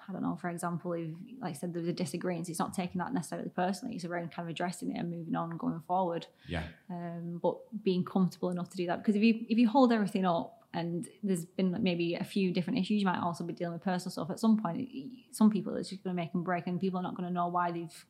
[0.08, 1.08] I don't know, for example, if
[1.40, 3.94] like I said there was a disagreement, it's not taking that necessarily personally.
[3.94, 6.26] It's around kind of addressing it and moving on and going forward.
[6.46, 6.62] Yeah.
[6.90, 10.24] Um, but being comfortable enough to do that because if you if you hold everything
[10.24, 13.82] up and there's been maybe a few different issues, you might also be dealing with
[13.82, 14.30] personal stuff.
[14.30, 14.88] At some point,
[15.32, 17.34] some people it's just going to make them break, and people are not going to
[17.34, 18.04] know why they've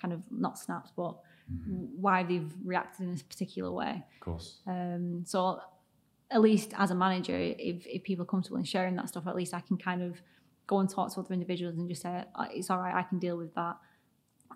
[0.00, 1.16] kind of not snapped, but
[1.52, 2.00] mm-hmm.
[2.00, 4.04] why they've reacted in this particular way.
[4.14, 4.58] Of course.
[4.66, 5.60] Um, so
[6.30, 9.34] at least as a manager, if, if people are comfortable in sharing that stuff, at
[9.34, 10.20] least I can kind of
[10.66, 13.36] go and talk to other individuals and just say, it's all right, I can deal
[13.36, 13.76] with that.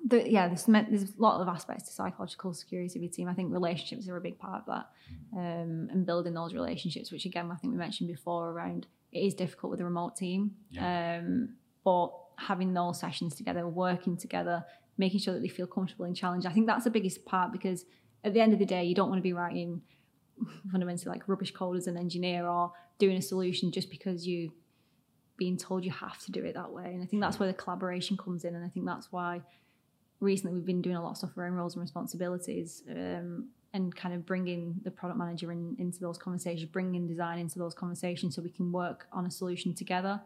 [0.05, 3.29] The, yeah, there's, there's a lot of aspects to psychological security of your team.
[3.29, 7.25] I think relationships are a big part of that um, and building those relationships, which
[7.25, 10.53] again, I think we mentioned before around it is difficult with a remote team.
[10.71, 11.21] Yeah.
[11.21, 11.51] Um,
[11.85, 14.65] but having those sessions together, working together,
[14.99, 17.85] making sure that they feel comfortable and challenged, I think that's the biggest part because
[18.25, 19.83] at the end of the day, you don't want to be writing
[20.71, 24.53] fundamentally like rubbish code as an engineer or doing a solution just because you
[25.37, 26.85] being told you have to do it that way.
[26.85, 28.55] And I think that's where the collaboration comes in.
[28.55, 29.43] And I think that's why
[30.21, 34.15] recently we've been doing a lot of stuff around roles and responsibilities um, and kind
[34.15, 38.43] of bringing the product manager in, into those conversations, bringing design into those conversations so
[38.43, 40.21] we can work on a solution together.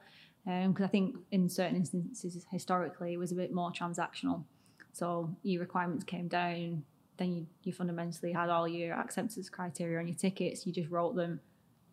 [0.44, 4.44] Because um, I think in certain instances historically it was a bit more transactional.
[4.92, 6.84] So your requirements came down,
[7.18, 11.16] then you, you fundamentally had all your acceptance criteria on your tickets, you just wrote
[11.16, 11.40] them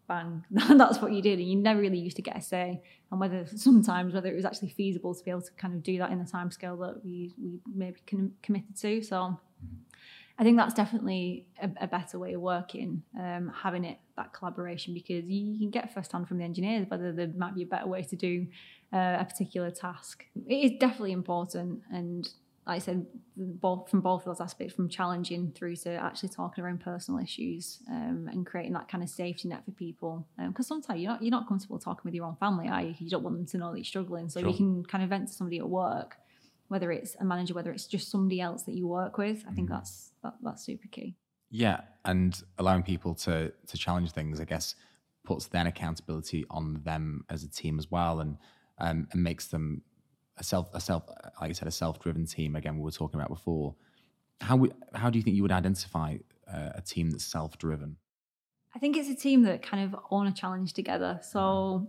[0.07, 0.43] bang,
[0.77, 1.39] that's what you did.
[1.39, 2.81] And you never really used to get a say.
[3.11, 5.97] And whether sometimes whether it was actually feasible to be able to kind of do
[5.99, 9.01] that in the time scale that we we maybe com- committed to.
[9.01, 9.39] So
[10.37, 14.93] I think that's definitely a, a better way of working, um, having it that collaboration
[14.93, 17.67] because you, you can get first hand from the engineers whether there might be a
[17.67, 18.47] better way to do
[18.91, 20.25] uh, a particular task.
[20.47, 22.27] It is definitely important and
[22.65, 26.63] like I said, both from both of those aspects, from challenging through to actually talking
[26.63, 30.25] around personal issues um, and creating that kind of safety net for people.
[30.37, 32.95] Because um, sometimes you're not you're not comfortable talking with your own family, are you?
[32.97, 34.49] You don't want them to know that you're struggling, so sure.
[34.49, 36.17] you can kind of vent to somebody at work,
[36.69, 39.43] whether it's a manager, whether it's just somebody else that you work with.
[39.49, 39.73] I think mm.
[39.73, 41.15] that's that, that's super key.
[41.51, 44.75] Yeah, and allowing people to to challenge things, I guess,
[45.25, 48.37] puts then accountability on them as a team as well, and
[48.77, 49.81] um, and makes them
[50.37, 51.03] a self a self
[51.39, 53.75] like I said a self driven team again we were talking about before.
[54.41, 56.17] How how do you think you would identify
[56.51, 57.97] uh, a team that's self driven?
[58.75, 61.19] I think it's a team that kind of own a challenge together.
[61.21, 61.87] So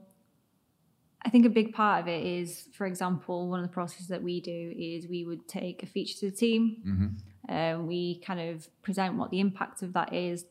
[1.24, 4.22] I think a big part of it is, for example, one of the processes that
[4.22, 6.76] we do is we would take a feature to the team.
[6.86, 7.54] Mm-hmm.
[7.54, 10.44] Um, we kind of present what the impact of that is,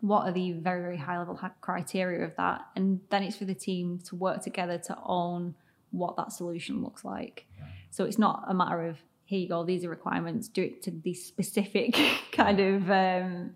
[0.00, 3.54] what are the very, very high level criteria of that, and then it's for the
[3.54, 5.54] team to work together to own
[5.90, 7.46] what that solution looks like.
[7.90, 10.90] So it's not a matter of here you go, these are requirements, do it to
[10.90, 11.94] the specific
[12.32, 13.50] kind of um,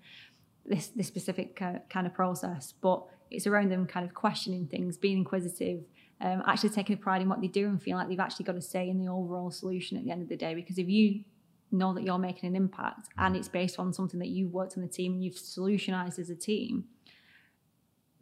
[0.67, 5.19] this this specific kind of process, but it's around them kind of questioning things, being
[5.19, 5.81] inquisitive,
[6.21, 8.57] um, actually taking a pride in what they do and feeling like they've actually got
[8.57, 10.55] a say in the overall solution at the end of the day.
[10.55, 11.25] Because if you
[11.71, 14.83] know that you're making an impact and it's based on something that you've worked on
[14.83, 16.85] the team and you've solutionized as a team,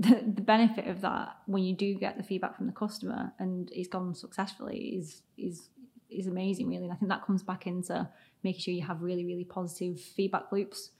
[0.00, 3.70] the, the benefit of that when you do get the feedback from the customer and
[3.70, 5.68] it's gone successfully is is
[6.08, 6.84] is amazing really.
[6.84, 8.08] And i think that comes back into
[8.42, 10.92] making sure you have really really positive feedback loops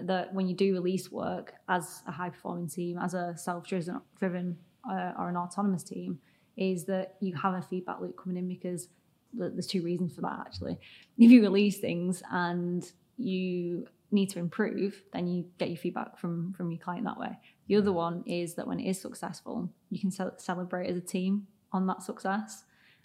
[0.00, 4.56] that when you do release work as a high performing team as a self-driven driven,
[4.88, 6.20] uh, or an autonomous team
[6.56, 8.88] is that you have a feedback loop coming in because
[9.32, 10.78] there's two reasons for that actually.
[11.18, 12.88] If you release things and
[13.18, 17.36] you need to improve then you get your feedback from from your client that way
[17.66, 21.00] the other one is that when it is successful, you can ce- celebrate as a
[21.00, 22.64] team on that success.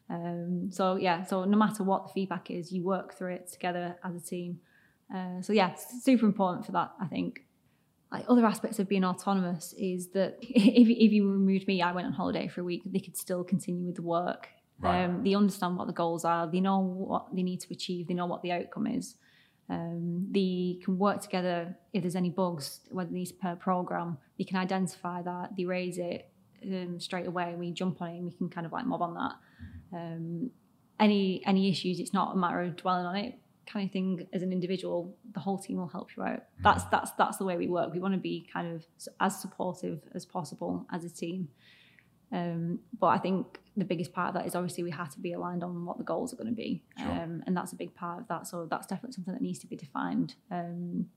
[0.10, 3.98] Um, so yeah, so no matter what the feedback is, you work through it together
[4.04, 4.60] as a team.
[5.13, 6.91] Uh, so yeah, super important for that.
[7.00, 7.45] I think.
[8.12, 12.08] Like other aspects of being autonomous is that if, if you removed me, I went
[12.08, 14.50] on holiday for a week, they could still continue with the work.
[14.80, 15.04] Right.
[15.04, 16.50] Um, they understand what the goals are.
[16.50, 18.08] They know what they need to achieve.
[18.08, 19.15] They know what the outcome is.
[19.69, 21.75] Um, they can work together.
[21.93, 26.29] If there's any bugs, whether these per program, they can identify that, they raise it
[26.63, 29.01] um, straight away, and we jump on it and we can kind of like mob
[29.01, 29.34] on that.
[29.93, 30.51] Um,
[30.99, 33.39] any any issues, it's not a matter of dwelling on it
[33.71, 34.27] kind of thing.
[34.34, 36.43] As an individual the whole team will help you out.
[36.63, 37.93] That's that's that's the way we work.
[37.93, 38.86] We want to be kind of
[39.19, 41.49] as supportive as possible as a team
[42.31, 45.33] um, but I think the biggest part of that is obviously we have to be
[45.33, 47.09] aligned on what the goals are going to be, sure.
[47.09, 48.47] um, and that's a big part of that.
[48.47, 51.07] So that's definitely something that needs to be defined um,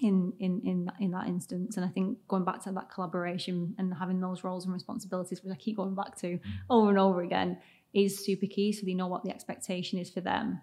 [0.00, 1.76] in in in in that instance.
[1.76, 5.52] And I think going back to that collaboration and having those roles and responsibilities, which
[5.52, 6.40] I keep going back to mm.
[6.70, 7.58] over and over again,
[7.92, 8.72] is super key.
[8.72, 10.62] So they know what the expectation is for them.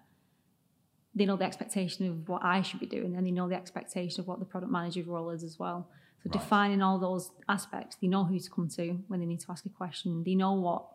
[1.14, 4.20] They know the expectation of what I should be doing, and they know the expectation
[4.20, 5.88] of what the product manager's role is as well.
[6.22, 6.40] So right.
[6.40, 9.64] defining all those aspects, they know who to come to when they need to ask
[9.64, 10.22] a question.
[10.24, 10.86] They know what,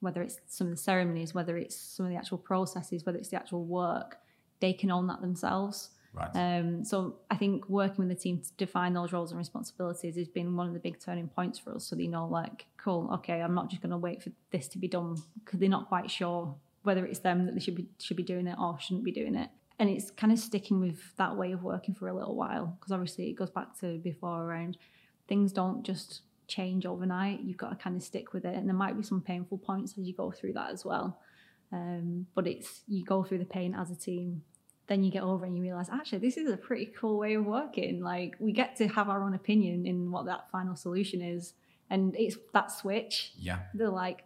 [0.00, 3.30] whether it's some of the ceremonies, whether it's some of the actual processes, whether it's
[3.30, 4.18] the actual work,
[4.60, 5.90] they can own that themselves.
[6.12, 6.30] Right.
[6.34, 10.28] Um, so I think working with the team to define those roles and responsibilities has
[10.28, 11.84] been one of the big turning points for us.
[11.84, 14.78] So they know, like, cool, okay, I'm not just going to wait for this to
[14.78, 16.54] be done because they're not quite sure
[16.86, 19.34] whether it's them that they should be should be doing it or shouldn't be doing
[19.34, 22.76] it and it's kind of sticking with that way of working for a little while
[22.78, 24.78] because obviously it goes back to before around
[25.28, 27.40] things don't just change overnight.
[27.40, 28.54] You've got to kind of stick with it.
[28.54, 31.18] And there might be some painful points as you go through that as well.
[31.72, 34.42] Um, but it's you go through the pain as a team
[34.88, 37.44] then you get over and you realize actually this is a pretty cool way of
[37.44, 38.00] working.
[38.02, 41.54] Like we get to have our own opinion in what that final solution is
[41.90, 43.32] and it's that switch.
[43.36, 43.60] Yeah.
[43.74, 44.24] They're like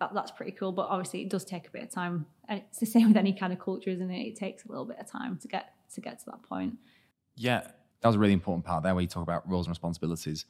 [0.00, 0.72] that, that's pretty cool.
[0.72, 3.32] But obviously, it does take a bit of time, and it's the same with any
[3.32, 4.26] kind of culture, isn't it?
[4.26, 6.74] It takes a little bit of time to get to get to that point.
[7.36, 7.60] Yeah,
[8.00, 10.44] that was a really important part there where you talk about roles and responsibilities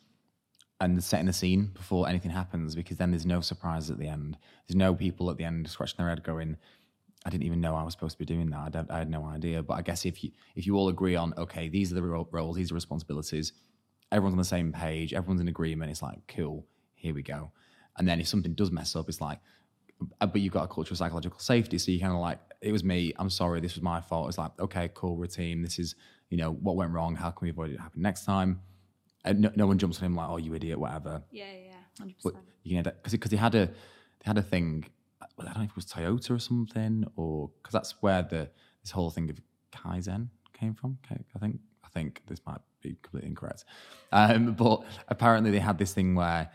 [0.80, 4.36] and setting the scene before anything happens because then there's no surprise at the end.
[4.66, 6.56] There's no people at the end scratching their head going,
[7.24, 8.74] I didn't even know I was supposed to be doing that.
[8.74, 9.62] I, I had no idea.
[9.62, 12.56] But I guess if you if you all agree on, okay, these are the roles,
[12.56, 13.52] these are responsibilities,
[14.10, 17.52] everyone's on the same page, everyone's in agreement, it's like, cool, here we go.
[17.98, 19.40] And then if something does mess up, it's like,
[20.20, 21.78] but you've got a culture of psychological safety.
[21.78, 24.28] So you kind of like, it was me, I'm sorry, this was my fault.
[24.28, 25.62] It's like, okay, cool, we're a team.
[25.62, 25.94] This is,
[26.28, 27.14] you know, what went wrong?
[27.16, 28.60] How can we avoid it happening next time?
[29.24, 31.22] And no, no one jumps on him like, oh, you idiot, whatever.
[31.30, 32.46] Yeah, yeah, hundred But percent.
[32.62, 34.86] you know, because because they had a they had a thing.
[35.36, 38.48] Well, I don't know if it was Toyota or something, or because that's where the
[38.82, 39.38] this whole thing of
[39.72, 40.98] kaizen came from.
[41.10, 43.66] I think I think this might be completely incorrect,
[44.12, 46.50] um, but apparently they had this thing where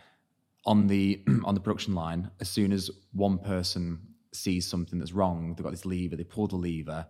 [0.66, 4.00] on the on the production line, as soon as one person
[4.34, 6.16] sees something that's wrong, they've got this lever.
[6.16, 7.06] They pull the lever,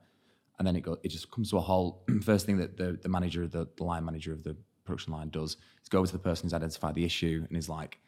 [0.60, 2.04] and then it go, it just comes to a halt.
[2.22, 5.58] First thing that the the manager, the, the line manager of the production line does
[5.82, 8.00] is go over to the person who's identified the issue and is like,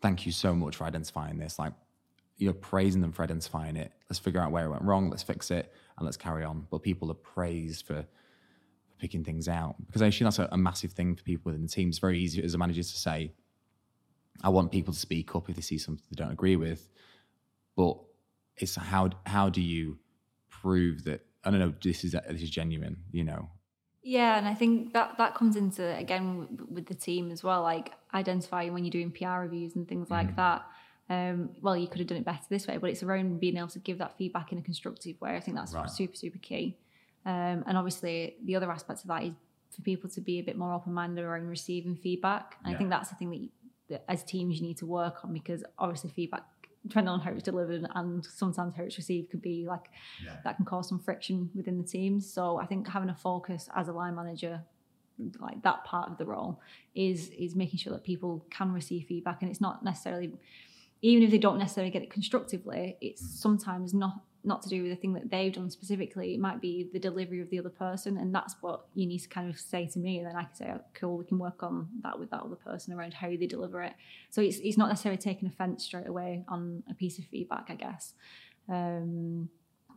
[0.00, 1.74] "Thank you so much for identifying this." Like,
[2.38, 3.92] you're praising them for identifying it.
[4.08, 5.10] Let's figure out where it went wrong.
[5.10, 6.66] Let's fix it and let's carry on.
[6.70, 8.06] But people are praised for
[8.98, 11.68] picking things out because I assume that's a, a massive thing for people within the
[11.68, 11.88] team.
[11.88, 13.32] It's very easy as a manager to say,
[14.42, 16.88] I want people to speak up if they see something they don't agree with.
[17.76, 17.98] But
[18.56, 19.98] it's how how do you
[20.48, 23.50] prove that I don't know this is this is genuine, you know?
[24.02, 27.92] Yeah, and I think that that comes into again with the team as well, like
[28.14, 30.66] identifying when you're doing PR reviews and things like that.
[31.10, 33.68] Um, well, you could have done it better this way, but it's around being able
[33.68, 35.36] to give that feedback in a constructive way.
[35.36, 35.90] I think that's Right.
[35.90, 36.76] super super key.
[37.24, 39.32] Um, and obviously, the other aspect of that is
[39.74, 42.56] for people to be a bit more open minded around receiving feedback.
[42.64, 43.57] And I think that's the thing that, you, that
[44.08, 46.42] as teams you need to work on because obviously feedback,
[46.86, 49.90] depending on how it's delivered and sometimes how it's received, could be like
[50.44, 52.30] that can cause some friction within the teams.
[52.32, 54.62] So I think having a focus as a line manager,
[55.40, 56.60] like that part of the role,
[56.94, 60.32] is is making sure that people can receive feedback, and it's not necessarily,
[61.02, 63.26] even if they don't necessarily get it constructively, it's mm.
[63.26, 66.34] sometimes not not to do with the thing that they've done specifically.
[66.34, 69.28] It might be the delivery of the other person, and that's what you need to
[69.28, 71.62] kind of say to me, and then I can say, oh, "Cool, we can work
[71.62, 73.92] on that with that other person around how they deliver it."
[74.30, 77.74] So it's it's not necessarily taking offence straight away on a piece of feedback, I
[77.74, 78.14] guess.
[78.68, 79.50] Um,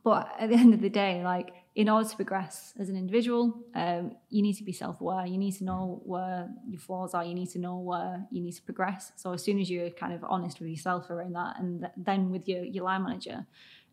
[0.04, 3.58] but at the end of the day, like in order to progress as an individual,
[3.76, 5.26] um, you need to be self-aware.
[5.26, 7.24] You need to know where your flaws are.
[7.24, 9.14] You need to know where you need to progress.
[9.16, 12.30] So as soon as you're kind of honest with yourself around that, and th- then
[12.32, 13.46] with your your line manager,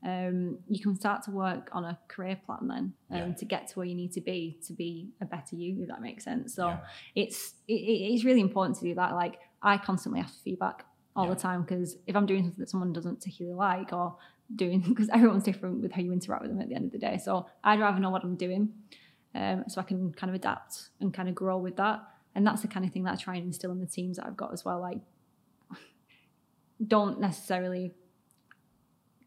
[0.05, 3.35] um, you can start to work on a career plan then um, Yeah.
[3.35, 6.01] to get to where you need to be to be a better you, if that
[6.01, 6.55] makes sense.
[6.55, 6.81] So Yeah.
[7.17, 9.15] it's it, it- it's really important to do that.
[9.15, 10.85] Like I constantly ask for feedback
[11.17, 11.35] all Yeah.
[11.35, 14.17] the time because if I'm doing something that someone doesn't particularly like or
[14.55, 16.99] doing because everyone's different with how you interact with them at the end of the
[16.99, 17.19] day.
[17.19, 18.73] So I'd rather know what I'm doing,
[19.35, 22.01] um, so I can kind of adapt and kind of grow with that.
[22.37, 24.27] And that's the kind of thing that I try and instill in the teams that
[24.27, 24.81] I've got as well.
[24.81, 25.01] Like,
[26.87, 27.93] don't necessarily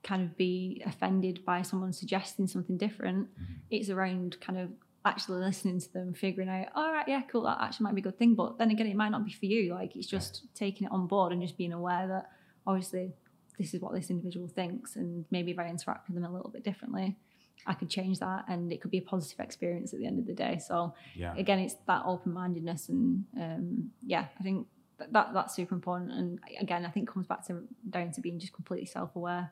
[0.03, 3.27] kind of be offended by someone suggesting something different.
[3.69, 4.69] It's around kind of
[5.05, 8.03] actually listening to them, figuring out, all right, yeah, cool, that actually might be a
[8.03, 8.35] good thing.
[8.35, 9.73] But then again, it might not be for you.
[9.73, 12.29] Like, it's just taking it on board and just being aware that
[12.67, 13.13] obviously
[13.57, 14.95] this is what this individual thinks.
[14.95, 17.17] And maybe if I interact with them a little bit differently,
[17.65, 20.25] I could change that and it could be a positive experience at the end of
[20.25, 20.59] the day.
[20.59, 21.35] So, Yeah.
[21.35, 22.89] again, it's that open mindedness.
[22.89, 26.11] And um, yeah, I think that, that that's super important.
[26.11, 29.51] And again, I think comes back to down to being just completely self aware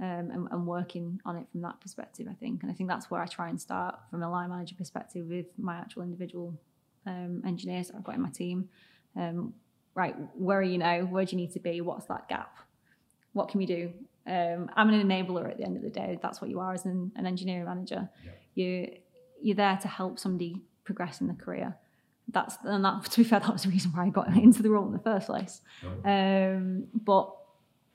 [0.00, 2.62] um, and, and working on it from that perspective, I think.
[2.62, 5.46] And I think that's where I try and start from a line manager perspective with
[5.58, 6.54] my actual individual
[7.06, 8.68] um, engineers that I've got in my team.
[9.16, 9.54] Um,
[9.94, 11.00] right, where are you now?
[11.00, 11.80] Where do you need to be?
[11.80, 12.58] What's that gap?
[13.32, 13.92] What can we do?
[14.26, 16.18] Um, I'm an enabler at the end of the day.
[16.22, 18.08] That's what you are as an, an engineering manager.
[18.54, 18.90] You
[19.42, 21.76] you're there to help somebody progress in their career.
[22.28, 24.70] That's and that to be fair, that was the reason why I got into the
[24.70, 25.60] role in the first place.
[26.04, 27.34] Um, but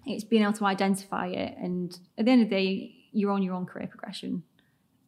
[0.09, 3.43] it's being able to identify it, and at the end of the day, you're on
[3.43, 4.43] your own career progression.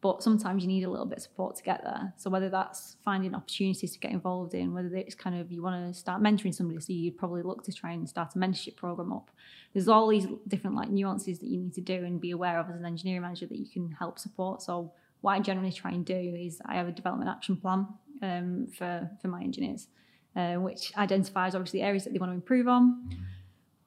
[0.00, 2.12] But sometimes you need a little bit of support to get there.
[2.16, 5.86] So whether that's finding opportunities to get involved in, whether it's kind of you want
[5.86, 9.12] to start mentoring somebody, so you'd probably look to try and start a mentorship program
[9.12, 9.30] up.
[9.72, 12.68] There's all these different like nuances that you need to do and be aware of
[12.68, 14.60] as an engineering manager that you can help support.
[14.62, 17.86] So what I generally try and do is I have a development action plan
[18.22, 19.86] um, for for my engineers,
[20.34, 23.08] uh, which identifies obviously areas that they want to improve on,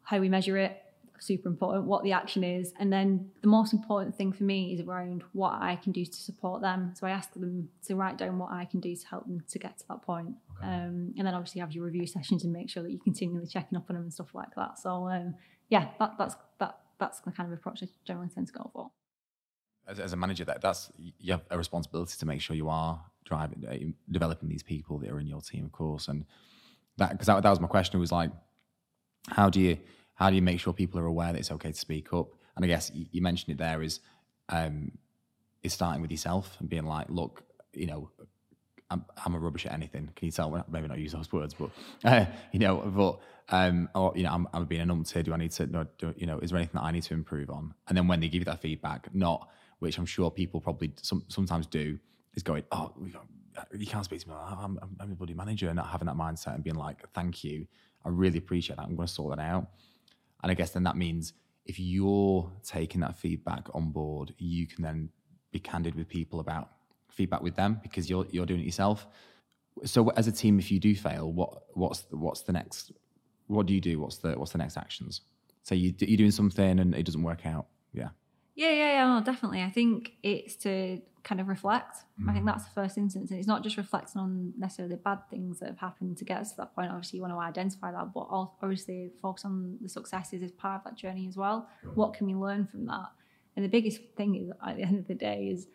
[0.04, 0.82] how we measure it,
[1.19, 2.73] super important, what the action is.
[2.80, 6.13] And then the most important thing for me is around what I can do to
[6.13, 6.93] support them.
[6.95, 9.60] So I ask them to write down what I can do to help them to
[9.60, 10.36] get to that point.
[10.62, 13.78] Um, and then obviously have your review sessions and make sure that you're continually checking
[13.78, 14.80] up on them and stuff like that.
[14.80, 15.36] So um,
[15.69, 18.91] yeah, that, that's that that's the kind of approach I generally tend to go for.
[19.88, 23.01] as, as a manager, that that's you have a responsibility to make sure you are
[23.23, 23.75] driving, uh,
[24.12, 26.08] developing these people that are in your team, of course.
[26.08, 26.25] And
[26.97, 28.32] that because that, that was my question was like,
[29.28, 29.78] how do you
[30.15, 32.28] how do you make sure people are aware that it's okay to speak up?
[32.56, 33.99] And I guess you, mentioned it there is
[34.49, 34.91] um,
[35.63, 38.10] is starting with yourself and being like, look, you know,
[38.89, 40.10] I'm, I'm a rubbish at anything.
[40.15, 40.63] Can you tell?
[40.69, 41.69] Maybe not use those words, but
[42.04, 45.23] uh, you know, but um, or you know, I'm, I'm being a numpty.
[45.23, 45.67] Do I need to?
[45.67, 47.73] No, do, you know, is there anything that I need to improve on?
[47.88, 49.49] And then when they give you that feedback, not
[49.80, 51.99] which I'm sure people probably some, sometimes do,
[52.36, 52.93] is going, oh,
[53.78, 54.36] you can't speak to me.
[54.36, 57.43] I'm, I'm, I'm a bloody manager, and not having that mindset and being like, thank
[57.43, 57.67] you,
[58.06, 58.84] I really appreciate that.
[58.84, 59.67] I'm going to sort that out.
[60.45, 61.34] And I guess then that means
[61.65, 65.10] if you're taking that feedback on board, you can then
[65.51, 66.69] be candid with people about
[67.10, 69.08] feedback with them because you're you're doing it yourself.
[69.86, 72.91] So as a team, if you do fail, what what's what's the next?
[73.47, 73.99] What do you do?
[73.99, 75.21] What's the what's the next actions?
[75.63, 77.65] So you you're doing something and it doesn't work out.
[77.91, 78.10] Yeah.
[78.53, 79.15] Yeah, yeah, yeah.
[79.15, 79.63] No, definitely.
[79.63, 81.98] I think it's to kind of reflect.
[82.22, 82.30] Mm.
[82.30, 82.48] I think mm.
[82.48, 85.68] that's the first instance, and it's not just reflecting on necessarily the bad things that
[85.70, 86.92] have happened to get us to that point.
[86.92, 90.84] Obviously, you want to identify that, but obviously focus on the successes as part of
[90.86, 91.68] that journey as well.
[91.82, 91.92] Sure.
[91.92, 93.08] What can we learn from that?
[93.56, 95.68] And the biggest thing is, at the end of the day, is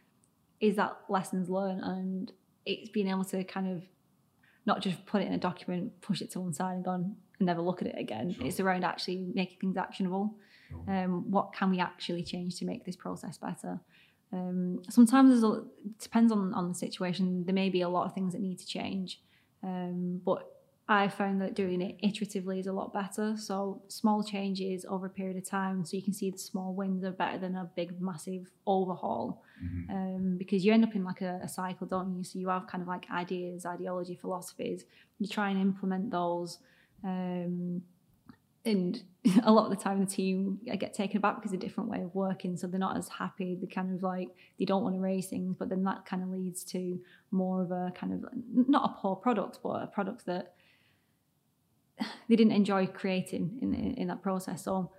[0.60, 2.32] is that lessons learned and
[2.66, 3.82] it's being able to kind of
[4.66, 7.16] not just put it in a document, push it to one side and go and
[7.40, 8.34] never look at it again.
[8.34, 8.46] Sure.
[8.46, 10.36] It's around actually making things actionable.
[10.68, 10.84] Sure.
[10.86, 13.80] Um, what can we actually change to make this process better?
[14.32, 17.44] Um, sometimes it depends on, on the situation.
[17.44, 19.20] There may be a lot of things that need to change,
[19.62, 20.46] um, but
[20.90, 23.36] I found that doing it iteratively is a lot better.
[23.36, 27.04] So small changes over a period of time, so you can see the small wins
[27.04, 29.42] are better than a big, massive overhaul.
[29.64, 29.90] Mm-hmm.
[29.96, 32.24] Um, because you end up in like a, a, cycle, don't you?
[32.24, 34.84] So you have kind of like ideas, ideology, philosophies.
[35.20, 36.58] You try and implement those.
[38.64, 39.02] And
[39.44, 41.90] a lot of the time the team uh, get taken aback because it's a different
[41.90, 44.94] way of working so they're not as happy they kind of like they don't want
[44.94, 46.98] to raise things but then that kind of leads to
[47.30, 48.24] more of a kind of
[48.66, 50.54] not a poor product but a product that
[52.28, 54.64] they didn't enjoy creating in, in, in that process.
[54.64, 54.90] So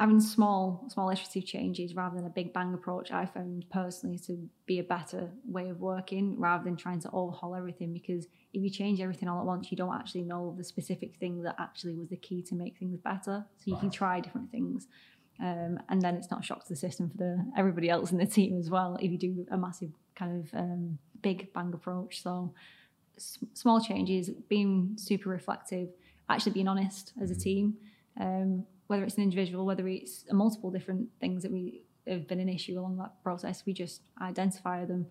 [0.00, 4.48] having small small iterative changes rather than a big bang approach i found personally to
[4.66, 8.70] be a better way of working rather than trying to overhaul everything because if you
[8.70, 12.08] change everything all at once you don't actually know the specific thing that actually was
[12.08, 13.44] the key to make things better.
[13.58, 14.86] So you can try different things
[15.40, 18.18] um, and then it's not a shock to the system for the everybody else in
[18.18, 22.22] the team as well if you do a massive kind of um, big bang approach.
[22.22, 22.54] So
[23.16, 25.88] s- small changes being super reflective
[26.30, 27.74] actually being honest as a team,
[28.18, 32.48] um, whether it's an individual, whether it's multiple different things that we have been an
[32.48, 35.06] issue along that process, we just identify them.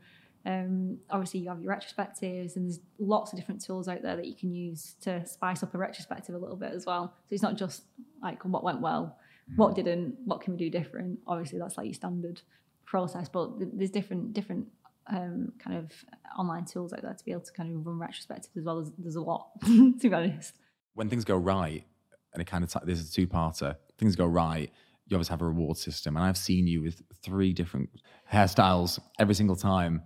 [0.45, 4.27] Um, obviously, you have your retrospectives, and there's lots of different tools out there that
[4.27, 7.13] you can use to spice up a retrospective a little bit as well.
[7.29, 7.83] So it's not just
[8.21, 9.17] like what went well,
[9.55, 11.19] what didn't, what can we do different.
[11.25, 12.41] Obviously, that's like your standard
[12.85, 14.67] process, but there's different different
[15.07, 15.91] um, kind of
[16.37, 18.79] online tools out there to be able to kind of run retrospectives as well.
[18.79, 20.53] As, there's a lot, to be honest
[20.93, 21.85] when things go right,
[22.33, 23.75] and it kind of t- this is a two-parter.
[23.97, 24.71] Things go right.
[25.07, 27.89] You always have a reward system, and I've seen you with three different
[28.31, 30.01] hairstyles every single time.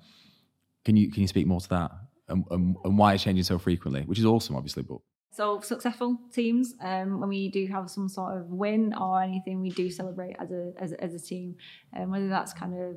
[0.85, 1.91] Can you can you speak more to that
[2.29, 4.01] and, and, and why it's changing so frequently?
[4.01, 4.97] Which is awesome, obviously, but
[5.31, 9.69] so successful teams, um, when we do have some sort of win or anything, we
[9.69, 11.55] do celebrate as a as, as a team,
[11.93, 12.95] and um, whether that's kind of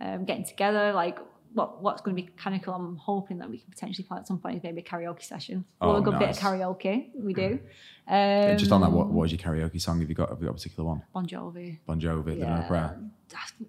[0.00, 1.18] um, getting together, like
[1.56, 2.74] what what's going to be kind of cool.
[2.74, 5.64] I'm hoping that we can potentially play at some point is maybe a karaoke session.
[5.80, 6.20] Oh, Love a good nice.
[6.20, 7.08] bit of karaoke.
[7.14, 7.58] We do.
[8.06, 10.00] Um, just on that, what, what was your karaoke song?
[10.00, 11.02] Have you got have you got a particular one?
[11.14, 11.78] Bon Jovi.
[11.86, 12.38] Bon Jovi.
[12.38, 12.60] Yeah.
[12.60, 13.00] The prayer.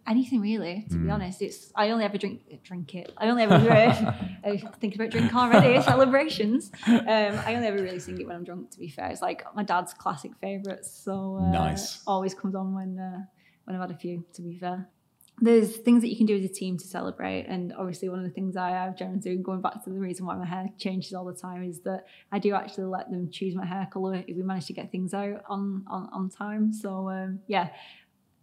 [0.05, 1.05] Anything really, to mm.
[1.05, 1.41] be honest.
[1.41, 3.13] It's I only ever drink drink it.
[3.17, 4.75] I only ever drink.
[4.79, 5.81] thinking about drink already.
[5.81, 6.71] Celebrations.
[6.85, 8.71] Um, I only ever really sing it when I'm drunk.
[8.71, 10.91] To be fair, it's like my dad's classic favourites.
[10.91, 12.03] So uh, nice.
[12.05, 13.23] Always comes on when uh,
[13.63, 14.25] when I've had a few.
[14.33, 14.87] To be fair
[15.39, 17.45] there's things that you can do as a team to celebrate.
[17.47, 20.25] And obviously, one of the things I have generally do, going back to the reason
[20.25, 23.53] why my hair changes all the time, is that I do actually let them choose
[23.55, 26.73] my hair color if we manage to get things out on on, on time.
[26.73, 27.69] So um, yeah,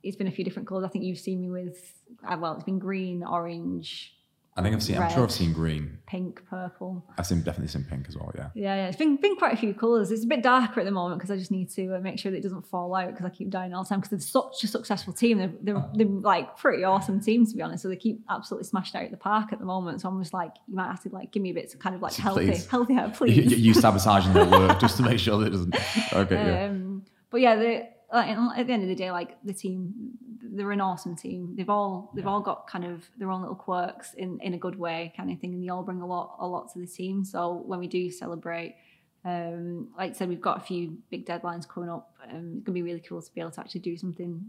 [0.04, 0.84] it's been a few different colors.
[0.84, 1.92] I think you've seen me with
[2.28, 4.13] uh, well, it's been green, orange,
[4.56, 4.96] I think I've seen.
[4.98, 7.04] Red, I'm sure I've seen green, pink, purple.
[7.18, 8.30] I've seen definitely seen pink as well.
[8.36, 8.50] Yeah.
[8.54, 8.86] Yeah, yeah.
[8.86, 10.12] It's been been quite a few colours.
[10.12, 12.30] It's a bit darker at the moment because I just need to uh, make sure
[12.30, 14.62] that it doesn't fall out because I keep dying all the time because they're such
[14.62, 15.38] a successful team.
[15.38, 17.82] They're, they're they're like pretty awesome team to be honest.
[17.82, 20.02] So they keep absolutely smashed out at the park at the moment.
[20.02, 21.96] So I'm just like, you might have to like give me a bit of kind
[21.96, 22.66] of like healthy, please.
[22.66, 23.50] healthy hair, please.
[23.50, 25.76] You, you sabotaging their work just to make sure that it doesn't.
[26.12, 26.36] Okay.
[26.36, 27.10] Um, yeah.
[27.30, 31.16] But yeah, the at the end of the day, like the team, they're an awesome
[31.16, 31.54] team.
[31.56, 32.30] They've all they've yeah.
[32.30, 35.38] all got kind of their own little quirks in in a good way, kind of
[35.40, 37.24] thing, and they all bring a lot a lot to the team.
[37.24, 38.76] So when we do celebrate,
[39.24, 42.14] um, like I said, we've got a few big deadlines coming up.
[42.22, 44.44] Um, it's gonna be really cool to be able to actually do something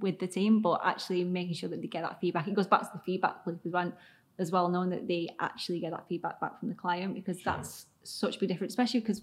[0.00, 2.48] with the team, but actually making sure that they get that feedback.
[2.48, 3.92] It goes back to the feedback loop as when
[4.38, 7.52] as well, knowing that they actually get that feedback back from the client because Sure.
[7.52, 9.22] that's such a big difference, especially because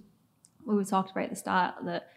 [0.66, 2.08] we were talking about at the start that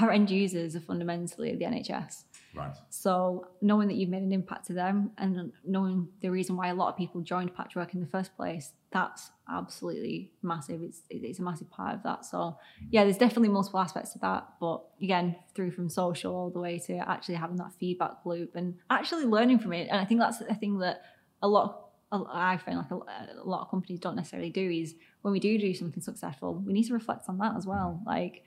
[0.00, 2.24] our end users are fundamentally the NHS.
[2.54, 2.74] Right.
[2.90, 6.74] So knowing that you've made an impact to them and knowing the reason why a
[6.74, 10.82] lot of people joined Patchwork in the first place, that's absolutely massive.
[10.82, 12.26] It's it's a massive part of that.
[12.26, 12.58] So
[12.90, 14.48] yeah, there's definitely multiple aspects to that.
[14.60, 18.74] But again, through from social all the way to actually having that feedback loop and
[18.90, 19.88] actually learning from it.
[19.90, 21.02] And I think that's a thing that
[21.42, 21.64] a lot
[22.12, 25.40] of, I find like a, a lot of companies don't necessarily do is when we
[25.40, 28.02] do do something successful, we need to reflect on that as well.
[28.06, 28.42] Like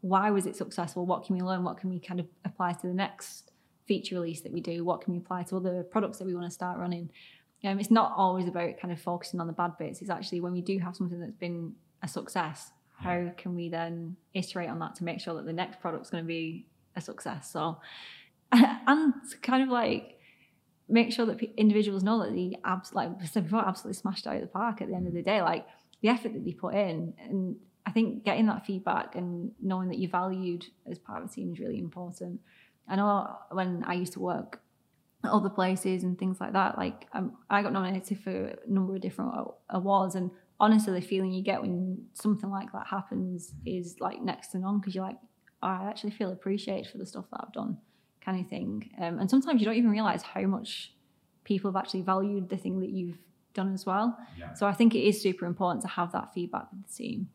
[0.00, 1.06] why was it successful?
[1.06, 1.64] What can we learn?
[1.64, 3.52] What can we kind of apply to the next
[3.86, 4.84] feature release that we do?
[4.84, 7.10] What can we apply to other products that we want to start running?
[7.64, 10.00] Um, it's not always about kind of focusing on the bad bits.
[10.00, 14.16] It's actually when we do have something that's been a success, how can we then
[14.34, 17.50] iterate on that to make sure that the next product's going to be a success?
[17.50, 17.78] So,
[18.52, 20.18] and kind of like
[20.88, 24.36] make sure that individuals know that the abs like I said before, absolutely smashed out
[24.36, 25.40] of the park at the end of the day.
[25.42, 25.66] Like
[26.02, 27.56] the effort that they put in, and
[27.86, 31.52] I think getting that feedback and knowing that you're valued as part of a team
[31.52, 32.40] is really important.
[32.88, 34.60] I know when I used to work
[35.24, 38.94] at other places and things like that, like um, I got nominated for a number
[38.94, 39.32] of different
[39.70, 44.48] awards, and honestly, the feeling you get when something like that happens is like next
[44.48, 45.18] to none because you're like,
[45.62, 47.78] "Oh, I actually feel appreciated for the stuff that I've done,
[48.24, 48.90] kind of thing.
[48.98, 50.92] Um, and sometimes you don't even realize how much
[51.44, 53.18] people have actually valued the thing that you've
[53.54, 54.18] done as well.
[54.38, 54.52] Yeah.
[54.54, 57.28] So I think it is super important to have that feedback with the team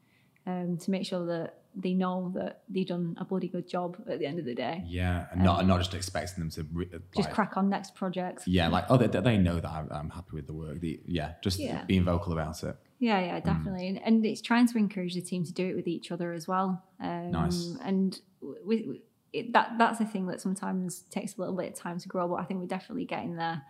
[0.46, 4.20] um, to make sure that they know that they've done a bloody good job at
[4.20, 4.82] the end of the day.
[4.88, 7.96] Yeah, and not and not just expecting them to re- Just like- crack on next
[7.96, 8.44] project.
[8.48, 10.80] Yeah, like oh, they, they know that I'm, I'm happy with the work.
[10.80, 11.84] The, yeah, just Yeah.
[11.84, 12.78] being vocal about it.
[13.00, 13.90] Yeah, yeah, definitely.
[13.90, 16.48] And, and it's trying to encourage the team to do it with each other as
[16.48, 16.82] well.
[17.02, 17.76] Um, Nice.
[17.84, 19.02] And we, we-
[19.34, 22.26] it, that that's a thing that sometimes takes a little bit of time to grow,
[22.30, 23.62] but I think we're definitely getting there.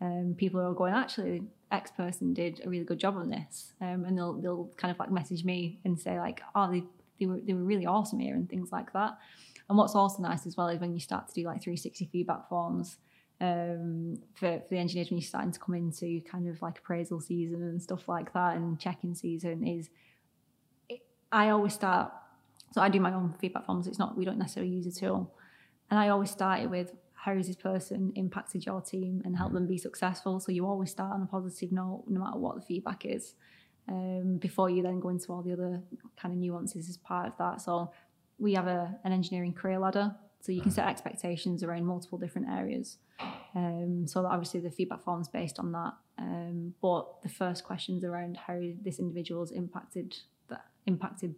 [0.00, 4.04] Um, people are going, actually, X person did a really good job on this, um,
[4.04, 6.84] and they'll they'll kind of like message me and say like, oh, they
[7.18, 9.18] they were they were really awesome here and things like that.
[9.68, 12.48] And what's also nice as well is when you start to do like 360 feedback
[12.48, 12.98] forms
[13.40, 17.20] um, for, for the engineers when you're starting to come into kind of like appraisal
[17.20, 19.90] season and stuff like that and checking season is
[20.88, 22.12] it, I always start
[22.72, 25.34] so I do my own feedback forms it's not we don't necessarily use a tool
[25.90, 26.92] and I always start it with
[27.24, 30.40] how has this person impacted your team and helped them be successful?
[30.40, 33.34] So you always start on a positive note no matter what the feedback is
[33.88, 35.80] um, before you then go into all the other
[36.20, 37.62] kind of nuances as part of that.
[37.62, 37.90] So
[38.38, 42.50] we have a, an engineering career ladder so you can set expectations around multiple different
[42.50, 42.98] areas
[43.54, 45.94] um, so that obviously the feedback form's based on that.
[46.18, 50.14] Um, but the first questions around how this individual's impacted
[50.50, 51.36] that impacted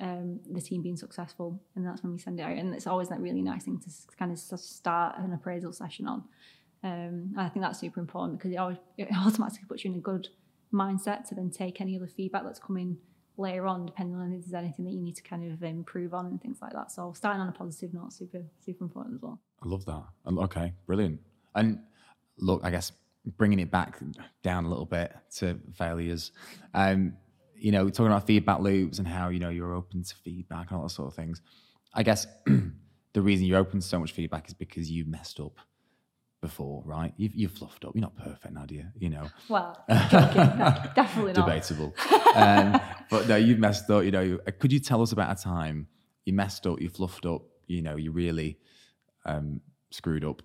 [0.00, 2.56] um, the team being successful, and that's when we send it out.
[2.56, 6.24] And it's always that really nice thing to kind of start an appraisal session on.
[6.82, 10.00] Um, I think that's super important because it, always, it automatically puts you in a
[10.00, 10.28] good
[10.72, 12.96] mindset to then take any other feedback that's coming
[13.36, 16.26] later on, depending on if there's anything that you need to kind of improve on
[16.26, 16.90] and things like that.
[16.90, 19.40] So starting on a positive note, super super important as well.
[19.62, 20.02] I love that.
[20.26, 21.20] Okay, brilliant.
[21.54, 21.80] And
[22.38, 22.92] look, I guess
[23.36, 23.98] bringing it back
[24.42, 26.32] down a little bit to failures.
[26.72, 27.14] Um,
[27.60, 30.76] you know, talking about feedback loops and how you know you're open to feedback and
[30.78, 31.40] all that sort of things.
[31.94, 32.26] I guess
[33.12, 35.58] the reason you're open to so much feedback is because you messed up
[36.40, 37.12] before, right?
[37.18, 37.92] You've, you've fluffed up.
[37.94, 38.92] You're not perfect, Nadia.
[38.96, 39.84] You know, Well.
[39.88, 39.96] No,
[40.94, 41.46] definitely not.
[41.46, 41.94] debatable.
[42.34, 42.80] um,
[43.10, 44.04] but no, you've messed up.
[44.04, 45.88] You know, could you tell us about a time
[46.24, 48.58] you messed up, you fluffed up, you know, you really
[49.26, 50.40] um, screwed up,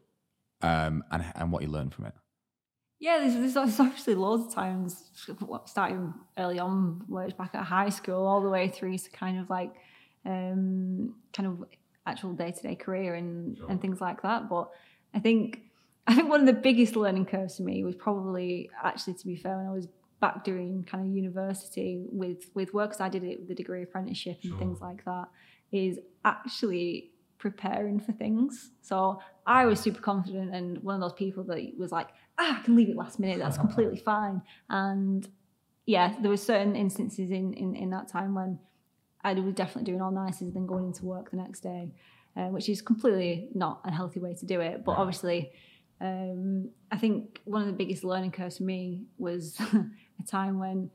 [0.62, 2.14] um, and and what you learned from it?
[3.00, 5.12] Yeah, there's, there's, obviously loads of times,
[5.66, 9.40] starting early on, where it's back at high school, all the way through to kind
[9.40, 9.74] of like,
[10.26, 11.66] um, kind of
[12.08, 14.50] actual day to day career and and things like that.
[14.50, 14.70] But
[15.14, 15.62] I think
[16.08, 19.36] I think one of the biggest learning curves for me was probably actually, to be
[19.36, 19.88] fair, when I was
[20.22, 23.84] back doing kind of university with with work, because I did it with the degree
[23.84, 25.28] apprenticeship and things like that,
[25.72, 28.72] is actually preparing for things.
[28.82, 32.64] So I was super confident and one of those people that was like, ah, I
[32.64, 33.40] can leave it last minute.
[33.40, 34.42] That's completely fine.
[34.70, 35.28] And
[35.86, 38.60] yeah, there were certain instances in, in, in that time when
[39.24, 41.92] I was definitely doing all nicer than going into work the next day,
[42.36, 44.84] uh, which is completely not a healthy way to do it.
[44.84, 45.52] But obviously,
[46.02, 50.90] um, I think one of the biggest learning curves for me was a time when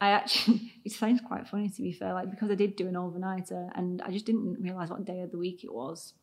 [0.00, 2.94] I actually, it sounds quite funny to be fair, like because I did do an
[2.94, 6.14] overnighter and I just didn't realize what day of the week it was.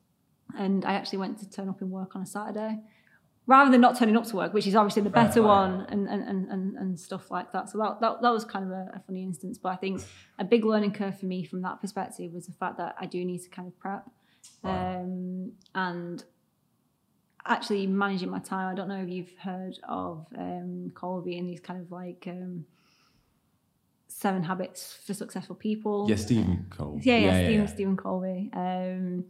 [0.58, 2.80] And I actually went to turn up in work on a Saturday
[3.52, 6.24] rather than not turning up to work, which is obviously the better one and, and,
[6.24, 7.70] and, and, stuff like that.
[7.70, 9.58] So that, that, that was kind of a, a funny instance.
[9.58, 10.02] But I think
[10.40, 13.26] a big learning curve for me from that perspective was the fact that I do
[13.26, 14.10] need to kind of prep.
[14.64, 16.24] Um, and
[17.46, 18.70] actually managing my time.
[18.72, 22.66] I don't know if you've heard of um, Covey and these kind of like um,
[24.08, 26.08] seven habits for successful people.
[26.10, 27.02] Yeah, Stephen Cole.
[27.04, 28.50] Yeah, yeah, Stephen, Stephen Covey.
[28.54, 29.26] Um,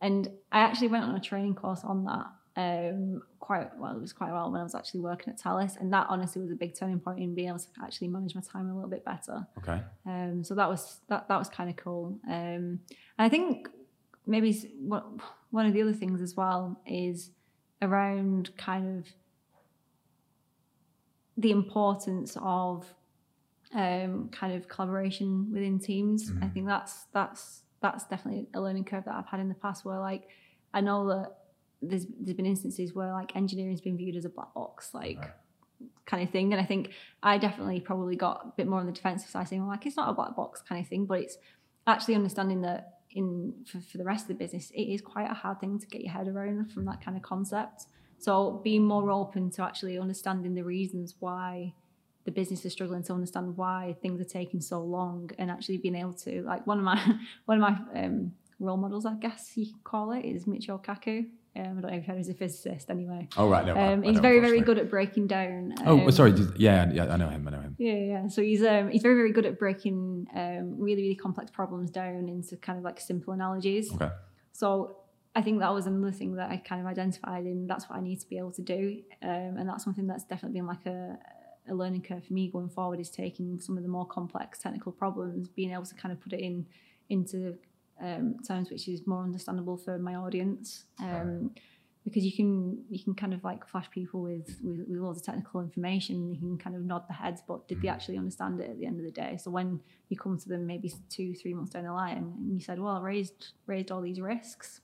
[0.00, 2.26] and I actually went on a training course on that.
[2.56, 5.92] Um, quite well, it was quite well when I was actually working at Talis, and
[5.92, 8.70] that honestly was a big turning point in being able to actually manage my time
[8.70, 9.46] a little bit better.
[9.58, 9.82] Okay.
[10.06, 12.18] Um, so that was that that was kind of cool.
[12.26, 12.80] Um, and
[13.18, 13.68] I think
[14.26, 15.06] maybe what,
[15.50, 17.30] one of the other things as well is
[17.82, 19.12] around kind of
[21.36, 22.86] the importance of
[23.74, 26.30] um, kind of collaboration within teams.
[26.30, 26.44] Mm-hmm.
[26.44, 29.84] I think that's that's that's definitely a learning curve that I've had in the past
[29.84, 30.28] where like
[30.72, 31.36] I know that
[31.82, 35.30] there's there's been instances where like engineering's been viewed as a black box, like right.
[36.06, 36.52] kind of thing.
[36.52, 36.90] And I think
[37.22, 39.96] I definitely probably got a bit more on the defensive side saying, well, like it's
[39.96, 41.38] not a black box kind of thing, but it's
[41.86, 45.34] actually understanding that in for, for the rest of the business, it is quite a
[45.34, 47.86] hard thing to get your head around from that kind of concept.
[48.18, 51.74] So being more open to actually understanding the reasons why
[52.24, 55.94] the business is struggling to understand why things are taking so long and actually being
[55.94, 56.98] able to like one of my
[57.44, 61.26] one of my um, role models, I guess you could call it, is Michio Kaku.
[61.56, 63.28] Um, I don't know if he's a physicist anyway.
[63.36, 63.72] Oh right, no.
[63.72, 65.74] Um, I, I he's very very good at breaking down.
[65.84, 66.34] Oh, um, oh, sorry.
[66.56, 67.46] Yeah, yeah, I know him.
[67.48, 67.76] I know him.
[67.78, 68.28] Yeah, yeah.
[68.28, 72.28] So he's um, he's very very good at breaking um, really really complex problems down
[72.28, 73.92] into kind of like simple analogies.
[73.92, 74.10] Okay.
[74.52, 74.98] So
[75.34, 77.66] I think that was another thing that I kind of identified in.
[77.66, 80.58] That's what I need to be able to do, um, and that's something that's definitely
[80.58, 81.18] been like a
[81.68, 84.92] a learning curve for me going forward is taking some of the more complex technical
[84.92, 86.66] problems, being able to kind of put it in
[87.08, 87.56] into
[88.00, 90.84] um, terms which is more understandable for my audience.
[90.98, 91.50] Um,
[92.06, 95.26] because you can you can kind of like flash people with, with with loads of
[95.26, 96.30] technical information.
[96.30, 97.92] You can kind of nod the heads, but did they mm.
[97.92, 99.36] actually understand it at the end of the day?
[99.42, 102.60] So when you come to them maybe two three months down the line and you
[102.60, 104.82] said, well, I raised raised all these risks.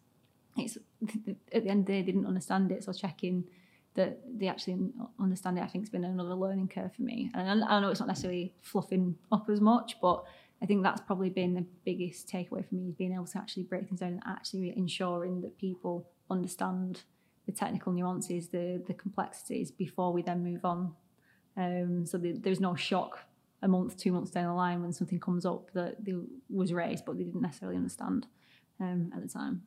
[0.57, 0.77] It's
[1.55, 2.83] at the end of the day they didn't understand it.
[2.83, 3.45] So checking
[3.95, 4.79] that they actually
[5.21, 7.31] understand it, I think, has been another learning curve for me.
[7.35, 10.25] And I know it's not necessarily fluffing up as much, but
[10.63, 13.65] I think that's probably been the biggest takeaway for me is being able to actually
[13.65, 17.03] break things down and actually ensuring that people understand
[17.47, 20.95] the technical nuances, the the complexities before we then move on.
[21.57, 23.19] Um, so the, there's no shock
[23.61, 25.97] a month, two months down the line when something comes up that
[26.49, 28.27] was raised, but they didn't necessarily understand
[28.81, 29.63] um, at the time.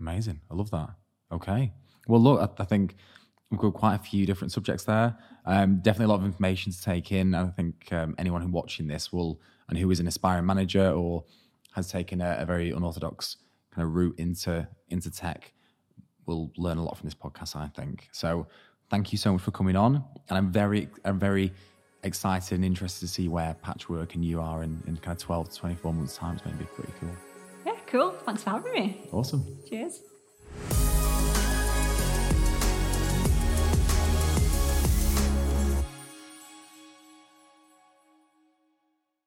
[0.00, 0.40] Amazing.
[0.50, 0.90] I love that.
[1.32, 1.72] Okay.
[2.06, 2.96] Well, look, I, I think
[3.50, 5.16] We've got quite a few different subjects there.
[5.46, 7.34] Um, definitely a lot of information to take in.
[7.34, 11.24] I think um, anyone who's watching this will, and who is an aspiring manager or
[11.72, 13.36] has taken a, a, very unorthodox
[13.74, 15.52] kind of route into into tech,
[16.26, 17.56] will learn a lot from this podcast.
[17.56, 18.46] I think so.
[18.90, 21.52] Thank you so much for coming on, and I'm very, I'm very
[22.04, 25.50] excited and interested to see where Patchwork and you are in, in kind of 12
[25.50, 26.34] to 24 months time.
[26.34, 27.10] It's going to be pretty cool.
[27.66, 28.10] Yeah, cool.
[28.24, 29.08] Thanks for having me.
[29.12, 29.44] Awesome.
[29.68, 30.87] Cheers.